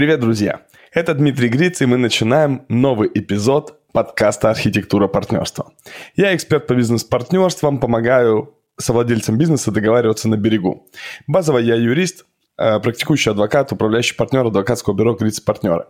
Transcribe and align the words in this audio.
Привет, 0.00 0.20
друзья! 0.20 0.62
Это 0.94 1.12
Дмитрий 1.12 1.50
Гриц, 1.50 1.82
и 1.82 1.84
мы 1.84 1.98
начинаем 1.98 2.64
новый 2.70 3.10
эпизод 3.12 3.78
подкаста 3.92 4.48
«Архитектура 4.48 5.08
партнерства». 5.08 5.74
Я 6.16 6.34
эксперт 6.34 6.66
по 6.66 6.72
бизнес-партнерствам, 6.72 7.78
помогаю 7.78 8.54
совладельцам 8.78 9.36
бизнеса 9.36 9.70
договариваться 9.70 10.30
на 10.30 10.38
берегу. 10.38 10.88
Базово 11.26 11.58
я 11.58 11.74
юрист, 11.74 12.24
э, 12.56 12.80
практикующий 12.80 13.32
адвокат, 13.32 13.72
управляющий 13.72 14.14
партнер 14.16 14.46
адвокатского 14.46 14.94
бюро 14.94 15.16
«Гриц 15.16 15.38
Партнеры». 15.38 15.84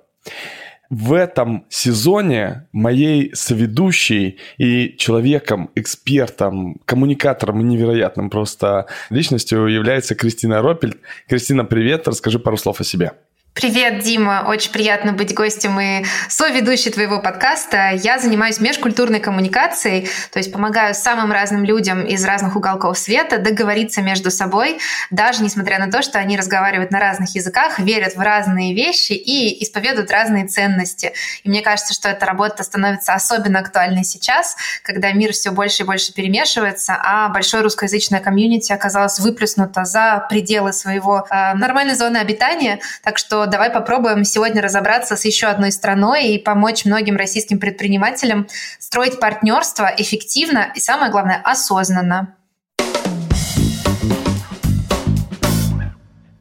В 0.90 1.12
этом 1.12 1.66
сезоне 1.68 2.66
моей 2.72 3.32
соведущей 3.36 4.40
и 4.58 4.96
человеком, 4.98 5.70
экспертом, 5.76 6.80
коммуникатором 6.84 7.60
невероятным 7.68 8.28
просто 8.28 8.86
личностью 9.08 9.66
является 9.66 10.16
Кристина 10.16 10.62
Ропельд. 10.62 10.98
Кристина, 11.28 11.64
привет, 11.64 12.08
расскажи 12.08 12.40
пару 12.40 12.56
слов 12.56 12.80
о 12.80 12.84
себе. 12.84 13.12
Привет, 13.52 14.04
Дима. 14.04 14.44
Очень 14.46 14.70
приятно 14.70 15.12
быть 15.12 15.34
гостем 15.34 15.78
и 15.80 16.04
соведущей 16.28 16.92
твоего 16.92 17.20
подкаста. 17.20 17.90
Я 17.94 18.20
занимаюсь 18.20 18.60
межкультурной 18.60 19.18
коммуникацией, 19.18 20.08
то 20.32 20.38
есть 20.38 20.52
помогаю 20.52 20.94
самым 20.94 21.32
разным 21.32 21.64
людям 21.64 22.06
из 22.06 22.24
разных 22.24 22.54
уголков 22.54 22.96
света 22.96 23.38
договориться 23.38 24.02
между 24.02 24.30
собой, 24.30 24.78
даже 25.10 25.42
несмотря 25.42 25.80
на 25.80 25.90
то, 25.90 26.00
что 26.00 26.20
они 26.20 26.38
разговаривают 26.38 26.92
на 26.92 27.00
разных 27.00 27.34
языках, 27.34 27.80
верят 27.80 28.14
в 28.14 28.20
разные 28.20 28.72
вещи 28.72 29.12
и 29.12 29.62
исповедуют 29.64 30.12
разные 30.12 30.46
ценности. 30.46 31.12
И 31.42 31.48
мне 31.48 31.60
кажется, 31.60 31.92
что 31.92 32.08
эта 32.08 32.26
работа 32.26 32.62
становится 32.62 33.14
особенно 33.14 33.58
актуальной 33.58 34.04
сейчас, 34.04 34.56
когда 34.84 35.10
мир 35.12 35.32
все 35.32 35.50
больше 35.50 35.82
и 35.82 35.86
больше 35.86 36.14
перемешивается, 36.14 36.96
а 37.02 37.28
большое 37.30 37.64
русскоязычное 37.64 38.20
комьюнити 38.20 38.72
оказалось 38.72 39.18
выплеснуто 39.18 39.84
за 39.84 40.24
пределы 40.30 40.72
своего 40.72 41.26
э, 41.28 41.54
нормальной 41.54 41.96
зоны 41.96 42.18
обитания. 42.18 42.78
Так 43.02 43.18
что 43.18 43.39
давай 43.46 43.70
попробуем 43.70 44.24
сегодня 44.24 44.62
разобраться 44.62 45.16
с 45.16 45.24
еще 45.24 45.46
одной 45.46 45.72
страной 45.72 46.28
и 46.28 46.38
помочь 46.38 46.84
многим 46.84 47.16
российским 47.16 47.58
предпринимателям 47.58 48.48
строить 48.78 49.20
партнерство 49.20 49.90
эффективно 49.96 50.72
и, 50.74 50.80
самое 50.80 51.10
главное, 51.10 51.40
осознанно. 51.44 52.34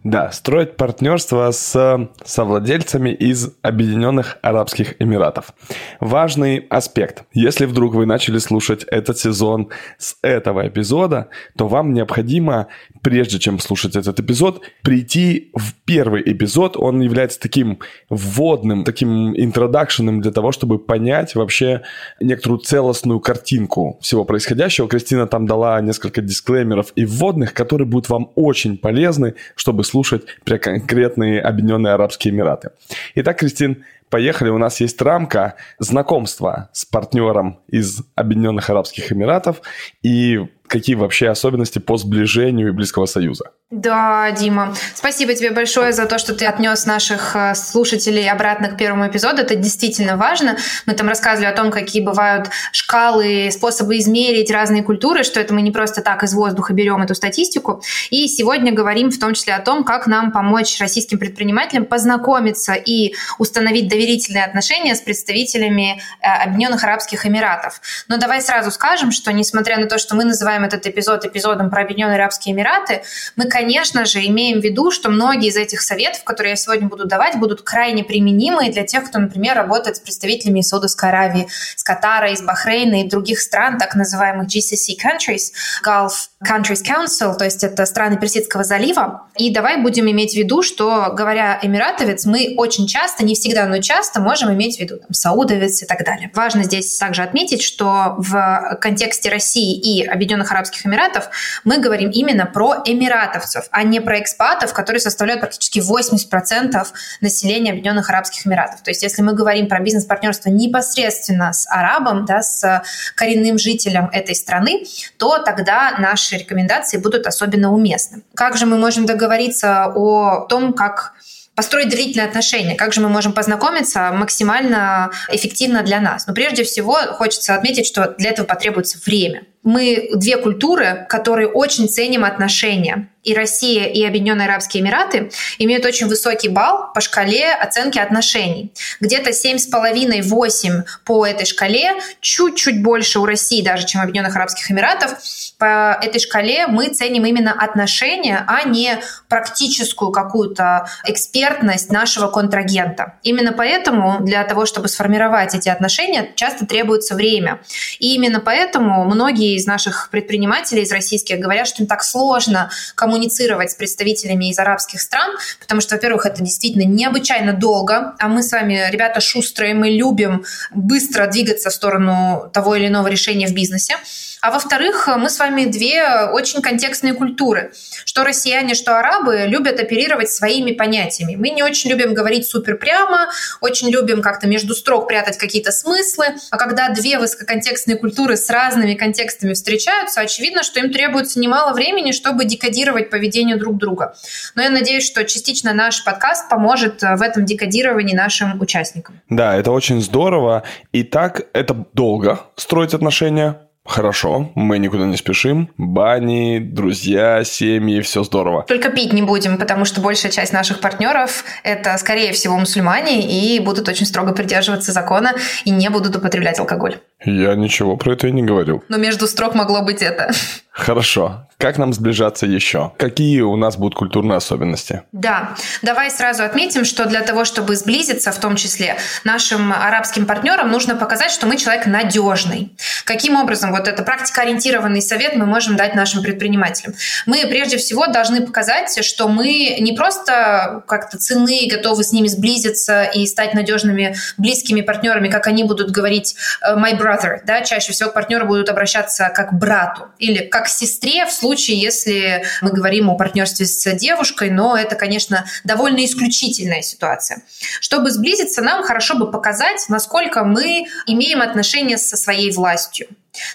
Да, 0.09 0.31
строить 0.31 0.75
партнерство 0.75 1.51
с 1.51 2.09
совладельцами 2.25 3.11
из 3.11 3.51
Объединенных 3.61 4.39
Арабских 4.41 4.99
Эмиратов. 4.99 5.53
Важный 5.99 6.65
аспект. 6.71 7.25
Если 7.31 7.65
вдруг 7.65 7.93
вы 7.93 8.07
начали 8.07 8.39
слушать 8.39 8.83
этот 8.85 9.19
сезон 9.19 9.69
с 9.99 10.17
этого 10.23 10.67
эпизода, 10.67 11.27
то 11.55 11.67
вам 11.67 11.93
необходимо, 11.93 12.69
прежде 13.03 13.37
чем 13.37 13.59
слушать 13.59 13.95
этот 13.95 14.19
эпизод, 14.19 14.63
прийти 14.81 15.51
в 15.53 15.75
первый 15.85 16.23
эпизод. 16.25 16.75
Он 16.75 17.01
является 17.01 17.39
таким 17.39 17.77
вводным, 18.09 18.85
таким 18.85 19.39
интродакшеном 19.39 20.21
для 20.21 20.31
того, 20.31 20.51
чтобы 20.51 20.79
понять 20.79 21.35
вообще 21.35 21.83
некоторую 22.19 22.61
целостную 22.61 23.19
картинку 23.19 23.99
всего 24.01 24.25
происходящего. 24.25 24.87
Кристина 24.87 25.27
там 25.27 25.45
дала 25.45 25.79
несколько 25.81 26.21
дисклеймеров 26.21 26.93
и 26.95 27.05
вводных, 27.05 27.53
которые 27.53 27.87
будут 27.87 28.09
вам 28.09 28.31
очень 28.33 28.75
полезны, 28.75 29.35
чтобы 29.55 29.83
слушать 29.83 29.98
про 30.43 30.57
конкретные 30.57 31.41
Объединенные 31.41 31.93
Арабские 31.93 32.33
Эмираты. 32.33 32.71
Итак, 33.15 33.39
Кристин, 33.39 33.83
поехали. 34.09 34.49
У 34.49 34.57
нас 34.57 34.79
есть 34.79 35.01
рамка 35.01 35.55
знакомства 35.79 36.69
с 36.73 36.85
партнером 36.85 37.59
из 37.67 38.01
Объединенных 38.15 38.69
Арабских 38.69 39.11
Эмиратов 39.11 39.61
и 40.01 40.47
какие 40.69 40.95
вообще 40.95 41.29
особенности 41.29 41.79
по 41.79 41.97
сближению 41.97 42.69
и 42.69 42.71
близкого 42.71 43.07
союза. 43.07 43.51
Да, 43.71 44.31
Дима, 44.31 44.73
спасибо 44.95 45.35
тебе 45.35 45.51
большое 45.51 45.93
за 45.93 46.07
то, 46.07 46.17
что 46.17 46.33
ты 46.33 46.45
отнес 46.45 46.87
наших 46.87 47.35
э, 47.35 47.53
слушателей 47.53 48.27
обратно 48.27 48.69
к 48.69 48.77
первому 48.77 49.07
эпизоду. 49.07 49.43
Это 49.43 49.53
действительно 49.53 50.17
важно. 50.17 50.57
Мы 50.87 50.93
там 50.93 51.07
рассказывали 51.07 51.45
о 51.45 51.55
том, 51.55 51.69
какие 51.69 52.03
бывают 52.03 52.49
шкалы, 52.71 53.49
способы 53.51 53.99
измерить 53.99 54.49
разные 54.49 54.81
культуры, 54.81 55.23
что 55.23 55.39
это 55.39 55.53
мы 55.53 55.61
не 55.61 55.69
просто 55.71 56.01
так 56.01 56.23
из 56.23 56.33
воздуха 56.33 56.73
берем 56.73 57.03
эту 57.03 57.13
статистику. 57.13 57.83
И 58.09 58.27
сегодня 58.27 58.71
говорим 58.71 59.11
в 59.11 59.19
том 59.19 59.35
числе 59.35 59.53
о 59.53 59.59
том, 59.59 59.83
как 59.83 60.07
нам 60.07 60.31
помочь 60.31 60.79
российским 60.79 61.19
предпринимателям 61.19 61.85
познакомиться 61.85 62.73
и 62.73 63.13
установить 63.37 63.87
доверительные 63.99 64.45
отношения 64.45 64.95
с 64.95 65.01
представителями 65.01 66.01
э, 66.21 66.27
Объединенных 66.27 66.83
Арабских 66.83 67.25
Эмиратов. 67.25 67.81
Но 68.07 68.17
давай 68.17 68.41
сразу 68.41 68.71
скажем, 68.71 69.11
что 69.11 69.33
несмотря 69.33 69.77
на 69.77 69.87
то, 69.87 69.97
что 69.97 70.15
мы 70.15 70.23
называем 70.23 70.63
этот 70.63 70.87
эпизод 70.87 71.25
эпизодом 71.25 71.69
про 71.69 71.81
Объединенные 71.81 72.15
Арабские 72.15 72.55
Эмираты, 72.55 73.03
мы, 73.35 73.45
конечно 73.45 74.05
же, 74.05 74.25
имеем 74.25 74.61
в 74.61 74.63
виду, 74.63 74.91
что 74.91 75.09
многие 75.09 75.49
из 75.49 75.57
этих 75.57 75.81
советов, 75.81 76.23
которые 76.23 76.51
я 76.51 76.55
сегодня 76.55 76.87
буду 76.87 77.05
давать, 77.05 77.35
будут 77.35 77.61
крайне 77.61 78.05
применимы 78.05 78.69
для 78.69 78.83
тех, 78.83 79.03
кто, 79.05 79.19
например, 79.19 79.57
работает 79.57 79.97
с 79.97 79.99
представителями 79.99 80.59
из 80.59 80.69
Саудовской 80.69 81.09
Аравии, 81.09 81.49
с 81.75 81.83
Катара, 81.83 82.31
из 82.31 82.41
Бахрейна 82.41 83.01
и 83.01 83.09
других 83.09 83.41
стран, 83.41 83.77
так 83.77 83.95
называемых 83.95 84.47
GCC 84.47 84.95
countries, 85.03 85.51
Gulf 85.85 86.28
Countries 86.45 86.83
Council, 86.85 87.35
то 87.35 87.43
есть 87.43 87.65
это 87.65 87.85
страны 87.85 88.17
Персидского 88.17 88.63
залива. 88.63 89.27
И 89.35 89.53
давай 89.53 89.81
будем 89.81 90.09
иметь 90.09 90.33
в 90.33 90.37
виду, 90.37 90.63
что, 90.63 91.11
говоря 91.11 91.59
эмиратовец, 91.61 92.25
мы 92.25 92.53
очень 92.55 92.87
часто, 92.87 93.25
не 93.25 93.35
всегда, 93.35 93.65
но 93.65 93.79
часто 93.79 94.21
можем 94.21 94.53
иметь 94.53 94.77
в 94.77 94.79
виду 94.79 94.97
там, 94.97 95.13
саудовец 95.13 95.81
и 95.83 95.85
так 95.85 96.05
далее. 96.05 96.31
Важно 96.33 96.63
здесь 96.63 96.97
также 96.97 97.23
отметить, 97.23 97.61
что 97.61 98.15
в 98.17 98.77
контексте 98.79 99.29
России 99.29 99.77
и 99.77 100.05
Объединенных 100.05 100.51
Арабских 100.51 100.85
Эмиратов 100.85 101.29
мы 101.65 101.77
говорим 101.77 102.09
именно 102.09 102.45
про 102.45 102.83
эмиратовцев, 102.85 103.65
а 103.71 103.83
не 103.83 103.99
про 103.99 104.19
экспатов, 104.21 104.73
которые 104.73 105.01
составляют 105.01 105.41
практически 105.41 105.79
80% 105.79 106.87
населения 107.19 107.71
Объединенных 107.71 108.09
Арабских 108.09 108.47
Эмиратов. 108.47 108.81
То 108.81 108.91
есть 108.91 109.03
если 109.03 109.21
мы 109.21 109.33
говорим 109.33 109.67
про 109.67 109.81
бизнес-партнерство 109.81 110.49
непосредственно 110.49 111.51
с 111.51 111.67
арабом, 111.69 112.23
да, 112.25 112.41
с 112.41 112.81
коренным 113.15 113.57
жителем 113.57 114.09
этой 114.13 114.35
страны, 114.35 114.85
то 115.17 115.39
тогда 115.39 115.95
наши 115.99 116.28
рекомендации 116.37 116.97
будут 116.97 117.27
особенно 117.27 117.73
уместны. 117.73 118.21
Как 118.35 118.57
же 118.57 118.65
мы 118.65 118.77
можем 118.77 119.05
договориться 119.05 119.85
о 119.95 120.45
том, 120.47 120.73
как 120.73 121.13
построить 121.55 121.89
доверительные 121.89 122.25
отношения, 122.25 122.75
как 122.75 122.93
же 122.93 123.01
мы 123.01 123.09
можем 123.09 123.33
познакомиться 123.33 124.11
максимально 124.13 125.11
эффективно 125.27 125.83
для 125.83 125.99
нас. 125.99 126.25
Но 126.25 126.33
прежде 126.33 126.63
всего 126.63 126.95
хочется 127.11 127.53
отметить, 127.53 127.85
что 127.85 128.15
для 128.17 128.29
этого 128.29 128.45
потребуется 128.45 128.97
время. 129.05 129.43
Мы 129.63 130.09
две 130.15 130.37
культуры, 130.37 131.05
которые 131.09 131.47
очень 131.47 131.89
ценим 131.89 132.23
отношения 132.23 133.09
и 133.23 133.33
Россия, 133.33 133.85
и 133.85 134.03
Объединенные 134.05 134.47
Арабские 134.47 134.81
Эмираты 134.81 135.29
имеют 135.57 135.85
очень 135.85 136.07
высокий 136.07 136.47
балл 136.47 136.91
по 136.93 137.01
шкале 137.01 137.51
оценки 137.53 137.99
отношений. 137.99 138.73
Где-то 139.01 139.31
7,5-8 139.31 140.83
по 141.05 141.25
этой 141.25 141.45
шкале, 141.45 141.95
чуть-чуть 142.21 142.81
больше 142.81 143.19
у 143.19 143.25
России 143.25 143.61
даже, 143.61 143.85
чем 143.85 144.01
Объединенных 144.01 144.35
Арабских 144.35 144.71
Эмиратов. 144.71 145.17
По 145.57 145.99
этой 146.01 146.19
шкале 146.19 146.67
мы 146.67 146.87
ценим 146.87 147.25
именно 147.25 147.51
отношения, 147.51 148.43
а 148.47 148.63
не 148.63 148.99
практическую 149.27 150.11
какую-то 150.11 150.87
экспертность 151.05 151.91
нашего 151.91 152.27
контрагента. 152.27 153.15
Именно 153.23 153.51
поэтому 153.51 154.21
для 154.21 154.43
того, 154.45 154.65
чтобы 154.65 154.87
сформировать 154.87 155.53
эти 155.53 155.67
отношения, 155.67 156.31
часто 156.35 156.65
требуется 156.65 157.15
время. 157.15 157.59
И 157.99 158.15
именно 158.15 158.39
поэтому 158.39 159.03
многие 159.03 159.48
из 159.55 159.65
наших 159.65 160.09
предпринимателей, 160.11 160.83
из 160.83 160.91
российских, 160.91 161.39
говорят, 161.39 161.67
что 161.67 161.83
им 161.83 161.87
так 161.87 162.03
сложно 162.03 162.69
коммуницировать 162.95 163.71
с 163.71 163.75
представителями 163.75 164.49
из 164.49 164.59
арабских 164.59 165.01
стран, 165.01 165.37
потому 165.59 165.81
что, 165.81 165.95
во-первых, 165.95 166.25
это 166.25 166.43
действительно 166.43 166.83
необычайно 166.83 167.53
долго, 167.53 168.15
а 168.19 168.27
мы 168.27 168.43
с 168.43 168.51
вами, 168.51 168.89
ребята, 168.91 169.21
шустрые, 169.21 169.73
мы 169.73 169.89
любим 169.89 170.45
быстро 170.71 171.27
двигаться 171.27 171.69
в 171.69 171.73
сторону 171.73 172.49
того 172.53 172.75
или 172.75 172.87
иного 172.87 173.07
решения 173.07 173.47
в 173.47 173.53
бизнесе. 173.53 173.95
А 174.41 174.51
во-вторых, 174.51 175.09
мы 175.17 175.29
с 175.29 175.37
вами 175.37 175.65
две 175.65 176.29
очень 176.31 176.61
контекстные 176.61 177.13
культуры. 177.13 177.71
Что 178.05 178.23
россияне, 178.23 178.73
что 178.73 178.97
арабы 178.97 179.45
любят 179.47 179.79
оперировать 179.79 180.31
своими 180.31 180.71
понятиями. 180.71 181.35
Мы 181.35 181.49
не 181.49 181.61
очень 181.61 181.89
любим 181.89 182.13
говорить 182.13 182.47
супер 182.47 182.77
прямо, 182.77 183.29
очень 183.59 183.89
любим 183.89 184.21
как-то 184.21 184.47
между 184.47 184.73
строк 184.75 185.07
прятать 185.07 185.37
какие-то 185.37 185.71
смыслы. 185.71 186.27
А 186.51 186.57
когда 186.57 186.89
две 186.89 187.19
высококонтекстные 187.19 187.97
культуры 187.97 188.37
с 188.37 188.49
разными 188.49 188.93
контекстами 188.93 189.53
встречаются, 189.53 190.21
очевидно, 190.21 190.63
что 190.63 190.79
им 190.79 190.91
требуется 190.91 191.39
немало 191.39 191.73
времени, 191.73 192.11
чтобы 192.13 192.45
декодировать 192.45 193.09
поведение 193.09 193.57
друг 193.57 193.77
друга. 193.77 194.15
Но 194.55 194.61
я 194.61 194.69
надеюсь, 194.69 195.05
что 195.05 195.25
частично 195.25 195.73
наш 195.73 196.03
подкаст 196.03 196.49
поможет 196.49 197.01
в 197.01 197.21
этом 197.21 197.45
декодировании 197.45 198.15
нашим 198.15 198.59
участникам. 198.61 199.19
Да, 199.29 199.55
это 199.55 199.71
очень 199.71 200.01
здорово. 200.01 200.63
И 200.93 201.03
так 201.03 201.41
это 201.53 201.85
долго 201.93 202.39
строить 202.55 202.93
отношения 202.93 203.59
Хорошо, 203.89 204.51
мы 204.53 204.77
никуда 204.77 205.07
не 205.07 205.17
спешим. 205.17 205.71
Бани, 205.75 206.59
друзья, 206.59 207.43
семьи, 207.43 208.01
все 208.01 208.23
здорово. 208.23 208.63
Только 208.67 208.89
пить 208.89 209.13
не 209.13 209.23
будем, 209.23 209.57
потому 209.57 209.83
что 209.83 209.99
большая 209.99 210.31
часть 210.31 210.53
наших 210.53 210.79
партнеров– 210.79 211.43
это, 211.63 211.97
скорее 211.97 212.31
всего, 212.33 212.55
мусульмане 212.55 213.23
и 213.27 213.59
будут 213.59 213.89
очень 213.89 214.05
строго 214.05 214.31
придерживаться 214.33 214.91
закона 214.91 215.33
и 215.65 215.71
не 215.71 215.89
будут 215.89 216.15
употреблять 216.15 216.59
алкоголь. 216.59 216.99
Я 217.23 217.55
ничего 217.55 217.97
про 217.97 218.13
это 218.13 218.27
и 218.27 218.31
не 218.31 218.43
говорил. 218.43 218.83
Но 218.87 218.97
между 218.97 219.27
строк 219.27 219.53
могло 219.53 219.81
быть 219.81 220.01
это. 220.01 220.31
Хорошо. 220.71 221.45
Как 221.57 221.77
нам 221.77 221.91
сближаться 221.91 222.45
еще? 222.45 222.93
Какие 222.97 223.41
у 223.41 223.57
нас 223.57 223.75
будут 223.75 223.93
культурные 223.93 224.37
особенности? 224.37 225.03
Да, 225.11 225.57
давай 225.81 226.09
сразу 226.09 226.43
отметим, 226.43 226.85
что 226.85 227.05
для 227.05 227.19
того, 227.19 227.43
чтобы 227.43 227.75
сблизиться, 227.75 228.31
в 228.31 228.39
том 228.39 228.55
числе 228.55 228.95
нашим 229.25 229.73
арабским 229.73 230.25
партнерам, 230.25 230.71
нужно 230.71 230.95
показать, 230.95 231.31
что 231.31 231.47
мы 231.47 231.57
человек 231.57 231.85
надежный. 231.85 232.77
Каким 233.03 233.35
образом? 233.35 233.71
Вот 233.71 233.89
это 233.89 234.03
практикоориентированный 234.03 235.01
совет 235.01 235.35
мы 235.35 235.45
можем 235.45 235.75
дать 235.75 235.95
нашим 235.95 236.23
предпринимателям. 236.23 236.95
Мы 237.25 237.45
прежде 237.45 237.75
всего 237.75 238.07
должны 238.07 238.45
показать, 238.45 239.03
что 239.03 239.27
мы 239.27 239.79
не 239.81 239.91
просто 239.91 240.83
как-то 240.87 241.17
цены, 241.17 241.67
готовы 241.69 242.05
с 242.05 242.13
ними 242.13 242.27
сблизиться 242.29 243.03
и 243.03 243.27
стать 243.27 243.53
надежными, 243.53 244.15
близкими 244.37 244.79
партнерами, 244.79 245.27
как 245.27 245.47
они 245.47 245.65
будут 245.65 245.91
говорить 245.91 246.37
э, 246.61 246.77
my 246.77 246.97
brother, 246.97 247.08
да, 247.45 247.61
чаще 247.61 247.91
всего 247.91 248.09
партнеры 248.11 248.45
будут 248.45 248.69
обращаться 248.69 249.31
как 249.33 249.49
к 249.49 249.53
брату 249.53 250.07
или 250.19 250.45
как 250.45 250.65
к 250.65 250.67
сестре 250.67 251.25
в 251.25 251.31
случае, 251.31 251.79
если 251.79 252.43
мы 252.61 252.71
говорим 252.71 253.09
о 253.09 253.15
партнерстве 253.15 253.65
с 253.65 253.91
девушкой, 253.95 254.49
но 254.49 254.77
это, 254.77 254.95
конечно, 254.95 255.45
довольно 255.63 256.03
исключительная 256.05 256.81
ситуация. 256.81 257.41
Чтобы 257.79 258.11
сблизиться, 258.11 258.61
нам 258.61 258.83
хорошо 258.83 259.15
бы 259.15 259.31
показать, 259.31 259.85
насколько 259.89 260.43
мы 260.43 260.87
имеем 261.05 261.41
отношения 261.41 261.97
со 261.97 262.17
своей 262.17 262.51
властью. 262.51 263.07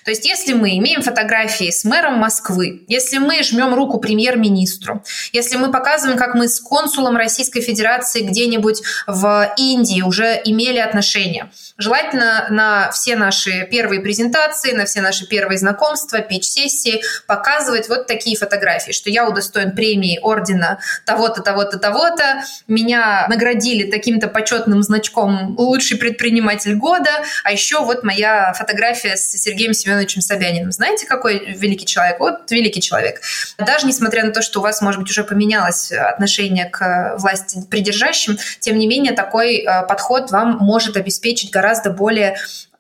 То 0.04 0.10
есть 0.10 0.26
если 0.26 0.52
мы 0.52 0.76
имеем 0.78 1.02
фотографии 1.02 1.70
с 1.70 1.84
мэром 1.84 2.14
Москвы, 2.14 2.84
если 2.88 3.18
мы 3.18 3.42
жмем 3.42 3.74
руку 3.74 3.98
премьер-министру, 3.98 5.02
если 5.32 5.56
мы 5.56 5.70
показываем, 5.70 6.18
как 6.18 6.34
мы 6.34 6.48
с 6.48 6.60
консулом 6.60 7.16
Российской 7.16 7.60
Федерации 7.60 8.22
где-нибудь 8.22 8.82
в 9.06 9.54
Индии 9.56 10.02
уже 10.02 10.40
имели 10.44 10.78
отношения, 10.78 11.50
желательно 11.76 12.46
на 12.50 12.90
все 12.92 13.16
наши 13.16 13.66
первые 13.70 14.00
презентации, 14.00 14.72
на 14.72 14.84
все 14.84 15.00
наши 15.00 15.26
первые 15.26 15.58
знакомства, 15.58 16.20
пич-сессии 16.20 17.02
показывать 17.26 17.88
вот 17.88 18.06
такие 18.06 18.36
фотографии, 18.36 18.92
что 18.92 19.10
я 19.10 19.28
удостоен 19.28 19.72
премии 19.72 20.18
ордена 20.22 20.78
того-то, 21.04 21.42
того-то, 21.42 21.78
того-то, 21.78 22.44
меня 22.68 23.26
наградили 23.28 23.90
таким-то 23.90 24.28
почетным 24.28 24.82
значком 24.82 25.56
«Лучший 25.58 25.98
предприниматель 25.98 26.76
года», 26.76 27.10
а 27.42 27.52
еще 27.52 27.80
вот 27.80 28.04
моя 28.04 28.52
фотография 28.54 29.16
с 29.16 29.32
Сергеем 29.32 29.63
Семеновичем 29.72 30.20
Собяниным. 30.20 30.72
Знаете, 30.72 31.06
какой 31.06 31.54
великий 31.54 31.86
человек? 31.86 32.20
Вот 32.20 32.50
великий 32.50 32.80
человек. 32.80 33.20
Даже 33.58 33.86
несмотря 33.86 34.24
на 34.24 34.32
то, 34.32 34.42
что 34.42 34.60
у 34.60 34.62
вас, 34.62 34.82
может 34.82 35.00
быть, 35.00 35.10
уже 35.10 35.24
поменялось 35.24 35.90
отношение 35.92 36.66
к 36.66 37.16
власти 37.18 37.62
придержащим, 37.70 38.38
тем 38.60 38.78
не 38.78 38.86
менее 38.86 39.12
такой 39.12 39.58
э, 39.58 39.86
подход 39.86 40.30
вам 40.30 40.58
может 40.58 40.96
обеспечить 40.96 41.50
гораздо 41.50 41.90
более 41.90 42.36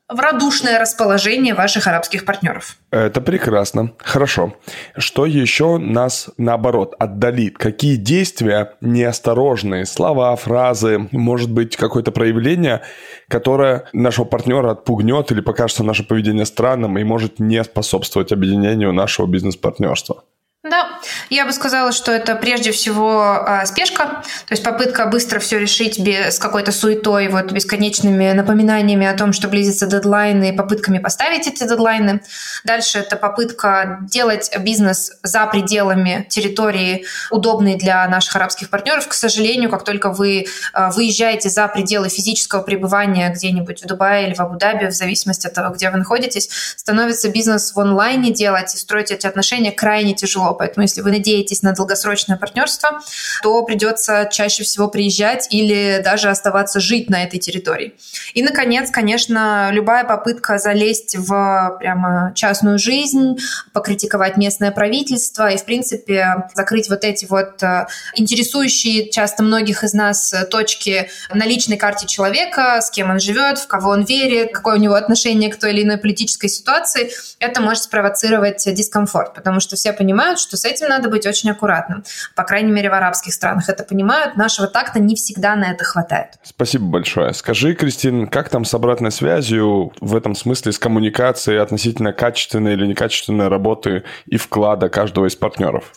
в 0.08 0.20
радушное 0.20 0.78
расположение 0.78 1.54
ваших 1.54 1.86
арабских 1.86 2.24
партнеров. 2.24 2.76
Это 2.90 3.20
прекрасно. 3.20 3.92
Хорошо. 3.98 4.54
Что 4.96 5.24
еще 5.24 5.78
нас, 5.78 6.28
наоборот, 6.36 6.94
отдалит? 6.98 7.56
Какие 7.56 7.96
действия, 7.96 8.74
неосторожные 8.80 9.86
слова, 9.86 10.36
фразы, 10.36 11.08
может 11.10 11.50
быть, 11.50 11.76
какое-то 11.76 12.12
проявление, 12.12 12.82
которое 13.28 13.88
нашего 13.92 14.26
партнера 14.26 14.72
отпугнет 14.72 15.32
или 15.32 15.40
покажется 15.40 15.84
наше 15.84 16.04
поведение 16.04 16.44
странным 16.44 16.98
и 16.98 17.04
может 17.04 17.38
не 17.38 17.64
способствовать 17.64 18.30
объединению 18.30 18.92
нашего 18.92 19.26
бизнес-партнерства? 19.26 20.24
Да, 20.64 20.98
я 21.28 21.44
бы 21.44 21.52
сказала, 21.52 21.92
что 21.92 22.10
это 22.10 22.36
прежде 22.36 22.72
всего 22.72 23.44
э, 23.46 23.66
спешка, 23.66 24.22
то 24.46 24.52
есть 24.52 24.64
попытка 24.64 25.04
быстро 25.04 25.38
все 25.38 25.58
решить 25.58 25.98
без 26.00 26.38
какой-то 26.38 26.72
суетой, 26.72 27.28
вот 27.28 27.52
бесконечными 27.52 28.32
напоминаниями 28.32 29.06
о 29.06 29.14
том, 29.14 29.34
что 29.34 29.48
близится 29.48 29.86
дедлайн 29.86 30.42
и 30.42 30.52
попытками 30.52 31.00
поставить 31.00 31.46
эти 31.46 31.64
дедлайны. 31.64 32.22
Дальше 32.64 33.00
это 33.00 33.16
попытка 33.16 33.98
делать 34.10 34.50
бизнес 34.60 35.12
за 35.22 35.44
пределами 35.48 36.26
территории, 36.30 37.04
удобной 37.30 37.74
для 37.74 38.08
наших 38.08 38.34
арабских 38.36 38.70
партнеров. 38.70 39.06
К 39.06 39.12
сожалению, 39.12 39.68
как 39.68 39.84
только 39.84 40.10
вы 40.12 40.46
э, 40.72 40.90
выезжаете 40.92 41.50
за 41.50 41.68
пределы 41.68 42.08
физического 42.08 42.62
пребывания 42.62 43.28
где-нибудь 43.28 43.82
в 43.82 43.86
Дубае 43.86 44.28
или 44.28 44.34
в 44.34 44.40
Абу-Даби, 44.40 44.86
в 44.86 44.92
зависимости 44.92 45.46
от 45.46 45.52
того, 45.52 45.74
где 45.74 45.90
вы 45.90 45.98
находитесь, 45.98 46.48
становится 46.74 47.28
бизнес 47.28 47.74
в 47.74 47.80
онлайне 47.80 48.32
делать 48.32 48.74
и 48.74 48.78
строить 48.78 49.10
эти 49.10 49.26
отношения 49.26 49.70
крайне 49.70 50.14
тяжело 50.14 50.53
Поэтому 50.54 50.82
если 50.82 51.00
вы 51.00 51.10
надеетесь 51.10 51.62
на 51.62 51.72
долгосрочное 51.72 52.36
партнерство, 52.36 53.00
то 53.42 53.62
придется 53.64 54.28
чаще 54.30 54.64
всего 54.64 54.88
приезжать 54.88 55.48
или 55.50 56.00
даже 56.04 56.28
оставаться 56.28 56.80
жить 56.80 57.10
на 57.10 57.22
этой 57.24 57.38
территории. 57.38 57.94
И, 58.34 58.42
наконец, 58.42 58.90
конечно, 58.90 59.70
любая 59.72 60.04
попытка 60.04 60.58
залезть 60.58 61.16
в 61.16 61.76
прямо 61.78 62.32
частную 62.34 62.78
жизнь, 62.78 63.38
покритиковать 63.72 64.36
местное 64.36 64.70
правительство 64.70 65.50
и, 65.50 65.56
в 65.56 65.64
принципе, 65.64 66.48
закрыть 66.54 66.88
вот 66.88 67.04
эти 67.04 67.24
вот 67.26 67.62
э, 67.62 67.86
интересующие 68.14 69.10
часто 69.10 69.42
многих 69.42 69.84
из 69.84 69.94
нас 69.94 70.34
точки 70.50 71.08
на 71.32 71.44
личной 71.44 71.76
карте 71.76 72.06
человека, 72.06 72.80
с 72.80 72.90
кем 72.90 73.10
он 73.10 73.20
живет, 73.20 73.58
в 73.58 73.66
кого 73.66 73.90
он 73.90 74.04
верит, 74.04 74.52
какое 74.52 74.76
у 74.76 74.78
него 74.78 74.94
отношение 74.94 75.50
к 75.50 75.58
той 75.58 75.72
или 75.72 75.82
иной 75.82 75.98
политической 75.98 76.48
ситуации, 76.48 77.10
это 77.38 77.60
может 77.60 77.84
спровоцировать 77.84 78.64
дискомфорт, 78.74 79.34
потому 79.34 79.60
что 79.60 79.76
все 79.76 79.92
понимают, 79.92 80.38
что 80.44 80.56
с 80.56 80.64
этим 80.64 80.88
надо 80.88 81.08
быть 81.08 81.26
очень 81.26 81.50
аккуратным. 81.50 82.04
По 82.36 82.44
крайней 82.44 82.72
мере, 82.72 82.90
в 82.90 82.94
арабских 82.94 83.32
странах 83.32 83.68
это 83.68 83.82
понимают. 83.84 84.36
Нашего 84.36 84.68
такта 84.68 85.00
не 85.00 85.16
всегда 85.16 85.56
на 85.56 85.72
это 85.72 85.84
хватает. 85.84 86.32
Спасибо 86.42 86.84
большое. 86.84 87.32
Скажи, 87.34 87.74
Кристин, 87.74 88.28
как 88.28 88.48
там 88.48 88.64
с 88.64 88.74
обратной 88.74 89.10
связью 89.10 89.92
в 90.00 90.14
этом 90.14 90.34
смысле, 90.34 90.72
с 90.72 90.78
коммуникацией 90.78 91.60
относительно 91.60 92.12
качественной 92.12 92.74
или 92.74 92.86
некачественной 92.86 93.48
работы 93.48 94.04
и 94.26 94.36
вклада 94.36 94.88
каждого 94.88 95.26
из 95.26 95.34
партнеров? 95.34 95.92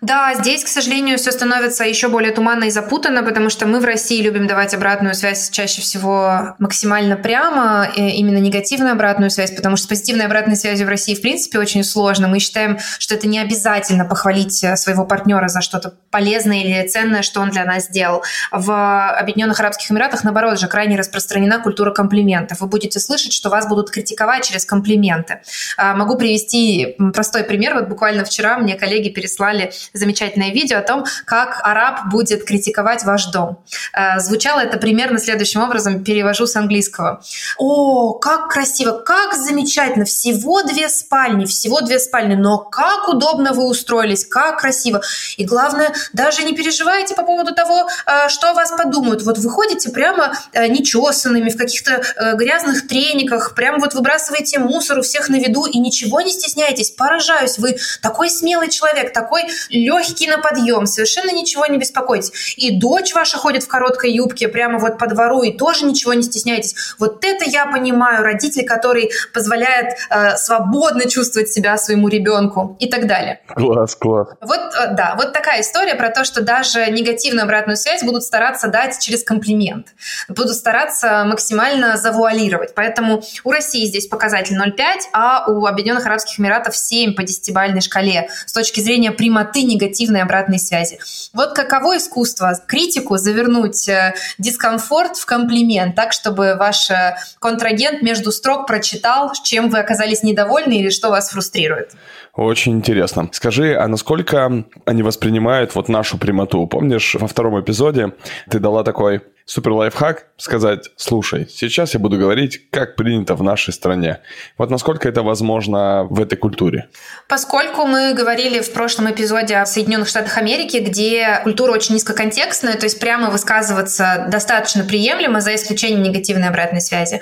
Да, 0.00 0.34
здесь, 0.34 0.64
к 0.64 0.68
сожалению, 0.68 1.18
все 1.18 1.30
становится 1.30 1.84
еще 1.84 2.08
более 2.08 2.32
туманно 2.32 2.64
и 2.64 2.70
запутанно, 2.70 3.22
потому 3.22 3.50
что 3.50 3.66
мы 3.66 3.80
в 3.80 3.84
России 3.84 4.22
любим 4.22 4.46
давать 4.46 4.72
обратную 4.72 5.14
связь 5.14 5.50
чаще 5.50 5.82
всего 5.82 6.54
максимально 6.58 7.16
прямо, 7.16 7.86
именно 7.94 8.38
негативную 8.38 8.92
обратную 8.92 9.30
связь, 9.30 9.54
потому 9.54 9.76
что 9.76 9.84
с 9.84 9.88
позитивной 9.88 10.24
обратной 10.24 10.56
связью 10.56 10.86
в 10.86 10.90
России, 10.90 11.14
в 11.14 11.20
принципе, 11.20 11.58
очень 11.58 11.84
сложно. 11.84 12.28
Мы 12.28 12.38
считаем, 12.38 12.78
что 12.98 13.14
это 13.14 13.28
не 13.28 13.38
обязательно 13.38 14.06
похвалить 14.06 14.64
э, 14.64 14.74
своего 14.76 15.04
партнера 15.04 15.48
за 15.48 15.60
что-то 15.60 15.92
полезное 16.10 16.62
или 16.62 16.88
ценное, 16.88 17.20
что 17.20 17.40
он 17.40 17.50
для 17.50 17.66
нас 17.66 17.84
сделал. 17.84 18.22
В 18.52 19.10
Объединенных 19.10 19.60
Арабских 19.60 19.90
Эмиратах, 19.90 20.24
наоборот 20.24 20.58
же, 20.58 20.66
крайне 20.66 20.96
распространена 20.96 21.60
культура 21.60 21.92
комплиментов. 21.92 22.60
Вы 22.60 22.68
будете 22.68 23.00
слышать, 23.00 23.34
что 23.34 23.50
вас 23.50 23.68
будут 23.68 23.90
критиковать 23.90 24.44
через 24.44 24.64
комплименты. 24.64 25.40
А, 25.76 25.94
могу 25.94 26.16
привести 26.16 26.96
простой 27.12 27.44
пример. 27.44 27.74
Вот 27.74 27.88
буквально 27.88 28.24
вчера 28.24 28.56
мне 28.56 28.76
коллеги 28.76 29.10
переслали 29.10 29.72
замечательное 29.92 30.50
видео 30.50 30.78
о 30.78 30.82
том, 30.82 31.04
как 31.24 31.60
араб 31.64 32.08
будет 32.10 32.44
критиковать 32.44 33.04
ваш 33.04 33.26
дом. 33.26 33.58
Э, 33.92 34.18
звучало 34.20 34.60
это 34.60 34.78
примерно 34.78 35.18
следующим 35.18 35.62
образом, 35.62 36.04
перевожу 36.04 36.46
с 36.46 36.56
английского. 36.56 37.22
О, 37.58 38.14
как 38.14 38.48
красиво, 38.48 38.92
как 38.92 39.34
замечательно, 39.34 40.04
всего 40.04 40.62
две 40.62 40.88
спальни, 40.88 41.44
всего 41.44 41.80
две 41.80 41.98
спальни, 41.98 42.34
но 42.34 42.58
как 42.58 43.08
удобно 43.08 43.52
вы 43.52 43.66
устроились, 43.66 44.24
как 44.24 44.60
красиво. 44.60 45.02
И 45.36 45.44
главное, 45.44 45.92
даже 46.12 46.42
не 46.42 46.54
переживайте 46.54 47.14
по 47.14 47.22
поводу 47.22 47.54
того, 47.54 47.88
э, 48.06 48.28
что 48.28 48.50
о 48.50 48.54
вас 48.54 48.70
подумают. 48.70 49.22
Вот 49.22 49.38
вы 49.38 49.50
ходите 49.50 49.90
прямо 49.90 50.32
э, 50.52 50.66
нечесанными, 50.68 51.50
в 51.50 51.56
каких-то 51.56 52.02
грязных 52.34 52.86
трениках, 52.86 53.54
прямо 53.54 53.78
вот 53.78 53.94
выбрасываете 53.94 54.58
мусор 54.58 54.98
у 54.98 55.02
всех 55.02 55.28
на 55.28 55.36
виду 55.36 55.66
и 55.66 55.78
ничего 55.78 56.20
не 56.20 56.30
стесняетесь. 56.30 56.90
Поражаюсь, 56.90 57.58
вы 57.58 57.76
такой 58.02 58.30
смелый 58.30 58.68
человек, 58.68 59.12
такой 59.12 59.44
легкий 59.84 60.28
на 60.28 60.38
подъем, 60.38 60.86
совершенно 60.86 61.30
ничего 61.30 61.66
не 61.66 61.78
беспокойтесь. 61.78 62.54
И 62.56 62.78
дочь 62.78 63.14
ваша 63.14 63.38
ходит 63.38 63.64
в 63.64 63.68
короткой 63.68 64.12
юбке 64.12 64.48
прямо 64.48 64.78
вот 64.78 64.98
по 64.98 65.06
двору, 65.06 65.42
и 65.42 65.52
тоже 65.56 65.84
ничего 65.84 66.14
не 66.14 66.22
стесняйтесь. 66.22 66.74
Вот 66.98 67.24
это 67.24 67.44
я 67.44 67.66
понимаю, 67.66 68.24
родитель, 68.24 68.66
который 68.66 69.10
позволяет 69.32 69.96
э, 70.10 70.36
свободно 70.36 71.08
чувствовать 71.08 71.50
себя 71.50 71.76
своему 71.76 72.08
ребенку 72.08 72.76
и 72.78 72.88
так 72.88 73.06
далее. 73.06 73.40
Класс, 73.48 73.94
класс. 73.94 74.28
Вот, 74.40 74.60
э, 74.60 74.94
да, 74.94 75.14
вот 75.16 75.32
такая 75.32 75.62
история 75.62 75.94
про 75.94 76.10
то, 76.10 76.24
что 76.24 76.42
даже 76.42 76.90
негативную 76.90 77.44
обратную 77.44 77.76
связь 77.76 78.02
будут 78.02 78.22
стараться 78.22 78.68
дать 78.68 78.98
через 79.00 79.24
комплимент. 79.24 79.88
Будут 80.28 80.54
стараться 80.54 81.24
максимально 81.24 81.96
завуалировать. 81.96 82.74
Поэтому 82.74 83.22
у 83.44 83.50
России 83.50 83.86
здесь 83.86 84.06
показатель 84.06 84.56
0,5, 84.56 84.84
а 85.12 85.44
у 85.48 85.66
Объединенных 85.66 86.06
Арабских 86.06 86.38
Эмиратов 86.38 86.76
7 86.76 87.14
по 87.14 87.22
десятибальной 87.22 87.80
шкале. 87.80 88.28
С 88.46 88.52
точки 88.52 88.80
зрения 88.80 89.12
прямоты 89.12 89.62
негативной 89.70 90.22
обратной 90.22 90.58
связи. 90.58 90.98
Вот 91.32 91.54
каково 91.54 91.96
искусство 91.96 92.52
критику 92.66 93.16
завернуть 93.16 93.88
э, 93.88 94.14
дискомфорт 94.38 95.16
в 95.16 95.26
комплимент, 95.26 95.94
так, 95.94 96.12
чтобы 96.12 96.56
ваш 96.58 96.90
э, 96.90 97.16
контрагент 97.38 98.02
между 98.02 98.32
строк 98.32 98.66
прочитал, 98.66 99.32
чем 99.42 99.70
вы 99.70 99.78
оказались 99.78 100.22
недовольны 100.22 100.74
или 100.74 100.90
что 100.90 101.10
вас 101.10 101.30
фрустрирует. 101.30 101.92
Очень 102.34 102.72
интересно. 102.76 103.28
Скажи, 103.32 103.74
а 103.74 103.88
насколько 103.88 104.64
они 104.86 105.02
воспринимают 105.02 105.74
вот 105.74 105.88
нашу 105.88 106.16
прямоту? 106.16 106.66
Помнишь, 106.66 107.16
во 107.18 107.26
втором 107.26 107.60
эпизоде 107.60 108.12
ты 108.48 108.60
дала 108.60 108.84
такой 108.84 109.22
супер 109.50 109.72
лайфхак 109.72 110.26
сказать, 110.36 110.90
слушай, 110.96 111.48
сейчас 111.50 111.94
я 111.94 112.00
буду 112.00 112.16
говорить, 112.16 112.70
как 112.70 112.94
принято 112.94 113.34
в 113.34 113.42
нашей 113.42 113.74
стране. 113.74 114.20
Вот 114.56 114.70
насколько 114.70 115.08
это 115.08 115.22
возможно 115.22 116.04
в 116.08 116.20
этой 116.20 116.36
культуре? 116.36 116.88
Поскольку 117.28 117.84
мы 117.84 118.14
говорили 118.14 118.60
в 118.60 118.72
прошлом 118.72 119.10
эпизоде 119.10 119.56
о 119.56 119.66
Соединенных 119.66 120.06
Штатах 120.06 120.38
Америки, 120.38 120.76
где 120.76 121.40
культура 121.42 121.72
очень 121.72 121.96
низкоконтекстная, 121.96 122.74
то 122.74 122.84
есть 122.84 123.00
прямо 123.00 123.28
высказываться 123.28 124.26
достаточно 124.28 124.84
приемлемо, 124.84 125.40
за 125.40 125.56
исключением 125.56 126.04
негативной 126.04 126.48
обратной 126.48 126.80
связи. 126.80 127.20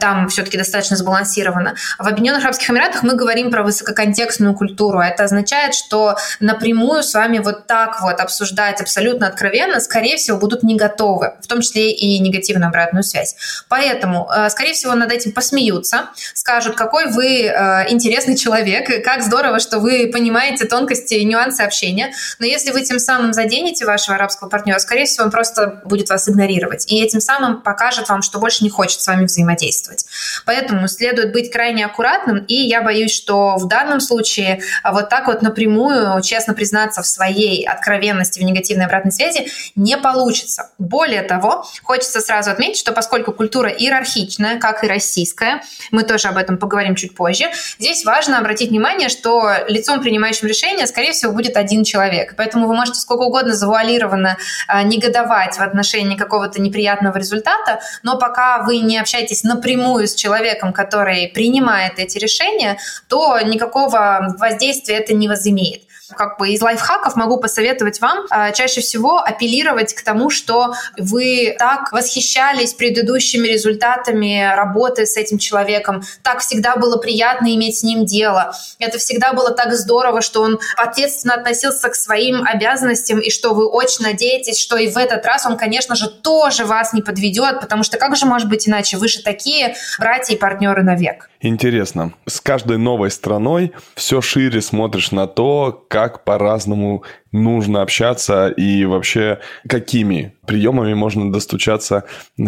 Там 0.00 0.28
все-таки 0.28 0.56
достаточно 0.56 0.96
сбалансировано. 0.96 1.74
В 1.98 2.06
Объединенных 2.06 2.44
Арабских 2.44 2.70
Эмиратах 2.70 3.02
мы 3.02 3.16
говорим 3.16 3.50
про 3.50 3.64
высококонтекстную 3.64 4.54
культуру. 4.54 5.00
Это 5.00 5.24
означает, 5.24 5.74
что 5.74 6.16
напрямую 6.38 7.02
с 7.02 7.14
вами 7.14 7.38
вот 7.38 7.66
так 7.66 8.00
вот 8.00 8.20
обсуждать 8.20 8.80
абсолютно 8.80 9.26
откровенно, 9.26 9.80
скорее 9.80 10.16
всего, 10.16 10.38
будут 10.38 10.62
не 10.62 10.76
готовы, 10.76 11.32
в 11.42 11.48
том 11.48 11.63
числе 11.64 11.92
и 11.92 12.18
негативную 12.18 12.68
обратную 12.68 13.02
связь. 13.02 13.34
Поэтому, 13.68 14.28
э, 14.30 14.48
скорее 14.50 14.74
всего, 14.74 14.94
над 14.94 15.10
этим 15.12 15.32
посмеются, 15.32 16.10
скажут, 16.34 16.76
какой 16.76 17.06
вы 17.06 17.44
э, 17.44 17.90
интересный 17.90 18.36
человек, 18.36 19.04
как 19.04 19.22
здорово, 19.22 19.60
что 19.60 19.78
вы 19.78 20.10
понимаете 20.12 20.66
тонкости 20.66 21.14
и 21.14 21.24
нюансы 21.24 21.62
общения. 21.62 22.12
Но 22.38 22.46
если 22.46 22.70
вы 22.70 22.82
тем 22.82 22.98
самым 22.98 23.32
заденете 23.32 23.84
вашего 23.84 24.16
арабского 24.16 24.48
партнера, 24.48 24.78
скорее 24.78 25.06
всего, 25.06 25.24
он 25.24 25.30
просто 25.30 25.80
будет 25.84 26.10
вас 26.10 26.28
игнорировать. 26.28 26.90
И 26.90 27.02
этим 27.02 27.20
самым 27.20 27.62
покажет 27.62 28.08
вам, 28.08 28.22
что 28.22 28.38
больше 28.38 28.64
не 28.64 28.70
хочет 28.70 29.00
с 29.00 29.06
вами 29.06 29.24
взаимодействовать. 29.24 30.06
Поэтому 30.44 30.86
следует 30.88 31.32
быть 31.32 31.50
крайне 31.50 31.86
аккуратным, 31.86 32.38
и 32.38 32.54
я 32.54 32.82
боюсь, 32.82 33.12
что 33.12 33.56
в 33.56 33.68
данном 33.68 34.00
случае 34.00 34.60
а, 34.82 34.92
вот 34.92 35.08
так 35.08 35.26
вот 35.26 35.42
напрямую, 35.42 36.20
честно 36.22 36.54
признаться 36.54 37.02
в 37.02 37.06
своей 37.06 37.66
откровенности 37.66 38.40
в 38.40 38.42
негативной 38.42 38.86
обратной 38.86 39.12
связи 39.12 39.48
не 39.76 39.96
получится. 39.96 40.70
Более 40.78 41.22
того, 41.22 41.53
хочется 41.82 42.20
сразу 42.20 42.50
отметить, 42.50 42.78
что 42.78 42.92
поскольку 42.92 43.32
культура 43.32 43.70
иерархичная, 43.70 44.58
как 44.58 44.84
и 44.84 44.86
российская, 44.86 45.62
мы 45.90 46.02
тоже 46.02 46.28
об 46.28 46.36
этом 46.36 46.58
поговорим 46.58 46.94
чуть 46.94 47.14
позже, 47.14 47.46
здесь 47.78 48.04
важно 48.04 48.38
обратить 48.38 48.70
внимание, 48.70 49.08
что 49.08 49.50
лицом, 49.68 50.00
принимающим 50.00 50.48
решение, 50.48 50.86
скорее 50.86 51.12
всего, 51.12 51.32
будет 51.32 51.56
один 51.56 51.84
человек. 51.84 52.34
Поэтому 52.36 52.66
вы 52.66 52.74
можете 52.74 53.00
сколько 53.00 53.22
угодно 53.22 53.54
завуалированно 53.54 54.36
э, 54.68 54.82
негодовать 54.82 55.56
в 55.56 55.60
отношении 55.60 56.16
какого-то 56.16 56.60
неприятного 56.60 57.16
результата, 57.18 57.80
но 58.02 58.18
пока 58.18 58.62
вы 58.62 58.78
не 58.78 58.98
общаетесь 58.98 59.44
напрямую 59.44 60.08
с 60.08 60.14
человеком, 60.14 60.72
который 60.72 61.28
принимает 61.28 61.98
эти 61.98 62.18
решения, 62.18 62.78
то 63.08 63.38
никакого 63.40 64.34
воздействия 64.38 64.96
это 64.96 65.14
не 65.14 65.28
возымеет 65.28 65.82
как 66.14 66.38
бы 66.38 66.50
из 66.50 66.62
лайфхаков 66.62 67.16
могу 67.16 67.38
посоветовать 67.38 68.00
вам 68.00 68.26
э, 68.30 68.52
чаще 68.52 68.80
всего 68.80 69.18
апеллировать 69.18 69.94
к 69.94 70.02
тому, 70.02 70.30
что 70.30 70.74
вы 70.98 71.54
так 71.58 71.92
восхищались 71.92 72.74
предыдущими 72.74 73.48
результатами 73.48 74.54
работы 74.54 75.06
с 75.06 75.16
этим 75.16 75.38
человеком, 75.38 76.02
так 76.22 76.40
всегда 76.40 76.76
было 76.76 76.96
приятно 76.96 77.54
иметь 77.54 77.78
с 77.78 77.82
ним 77.82 78.04
дело, 78.04 78.54
это 78.78 78.98
всегда 78.98 79.32
было 79.32 79.50
так 79.50 79.72
здорово, 79.74 80.20
что 80.20 80.42
он 80.42 80.58
ответственно 80.76 81.34
относился 81.34 81.88
к 81.88 81.94
своим 81.94 82.44
обязанностям 82.44 83.20
и 83.20 83.30
что 83.30 83.54
вы 83.54 83.66
очень 83.66 84.04
надеетесь, 84.04 84.58
что 84.58 84.76
и 84.76 84.88
в 84.88 84.96
этот 84.96 85.24
раз 85.26 85.46
он, 85.46 85.56
конечно 85.56 85.96
же, 85.96 86.08
тоже 86.08 86.64
вас 86.64 86.92
не 86.92 87.02
подведет, 87.02 87.60
потому 87.60 87.82
что 87.82 87.98
как 87.98 88.16
же 88.16 88.26
может 88.26 88.48
быть 88.48 88.68
иначе? 88.68 88.96
Вы 88.96 89.08
же 89.08 89.22
такие 89.22 89.74
братья 89.98 90.34
и 90.34 90.38
партнеры 90.38 90.82
навек. 90.82 91.30
Интересно. 91.40 92.12
С 92.26 92.40
каждой 92.40 92.78
новой 92.78 93.10
страной 93.10 93.72
все 93.94 94.22
шире 94.22 94.62
смотришь 94.62 95.10
на 95.10 95.26
то, 95.26 95.84
как 95.88 96.03
по-разному 96.24 97.04
нужно 97.32 97.82
общаться 97.82 98.48
и 98.48 98.84
вообще 98.84 99.40
какими 99.68 100.34
приемами 100.46 100.94
можно 100.94 101.32
достучаться 101.32 102.04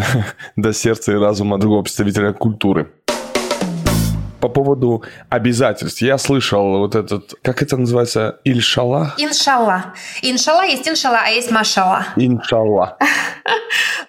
до 0.56 0.72
сердца 0.72 1.12
и 1.12 1.16
разума 1.16 1.58
другого 1.58 1.82
представителя 1.82 2.32
культуры 2.32 2.90
по 4.46 4.52
поводу 4.52 5.02
обязательств. 5.28 6.00
Я 6.02 6.18
слышал 6.18 6.78
вот 6.78 6.94
этот, 6.94 7.34
как 7.42 7.62
это 7.62 7.76
называется, 7.76 8.38
Ильшала? 8.44 9.14
Иншалла. 9.18 9.94
Иншалла 10.22 10.62
есть 10.62 10.88
иншалла, 10.88 11.20
а 11.24 11.30
есть 11.30 11.50
машалла. 11.50 12.06
Иншалла. 12.16 12.96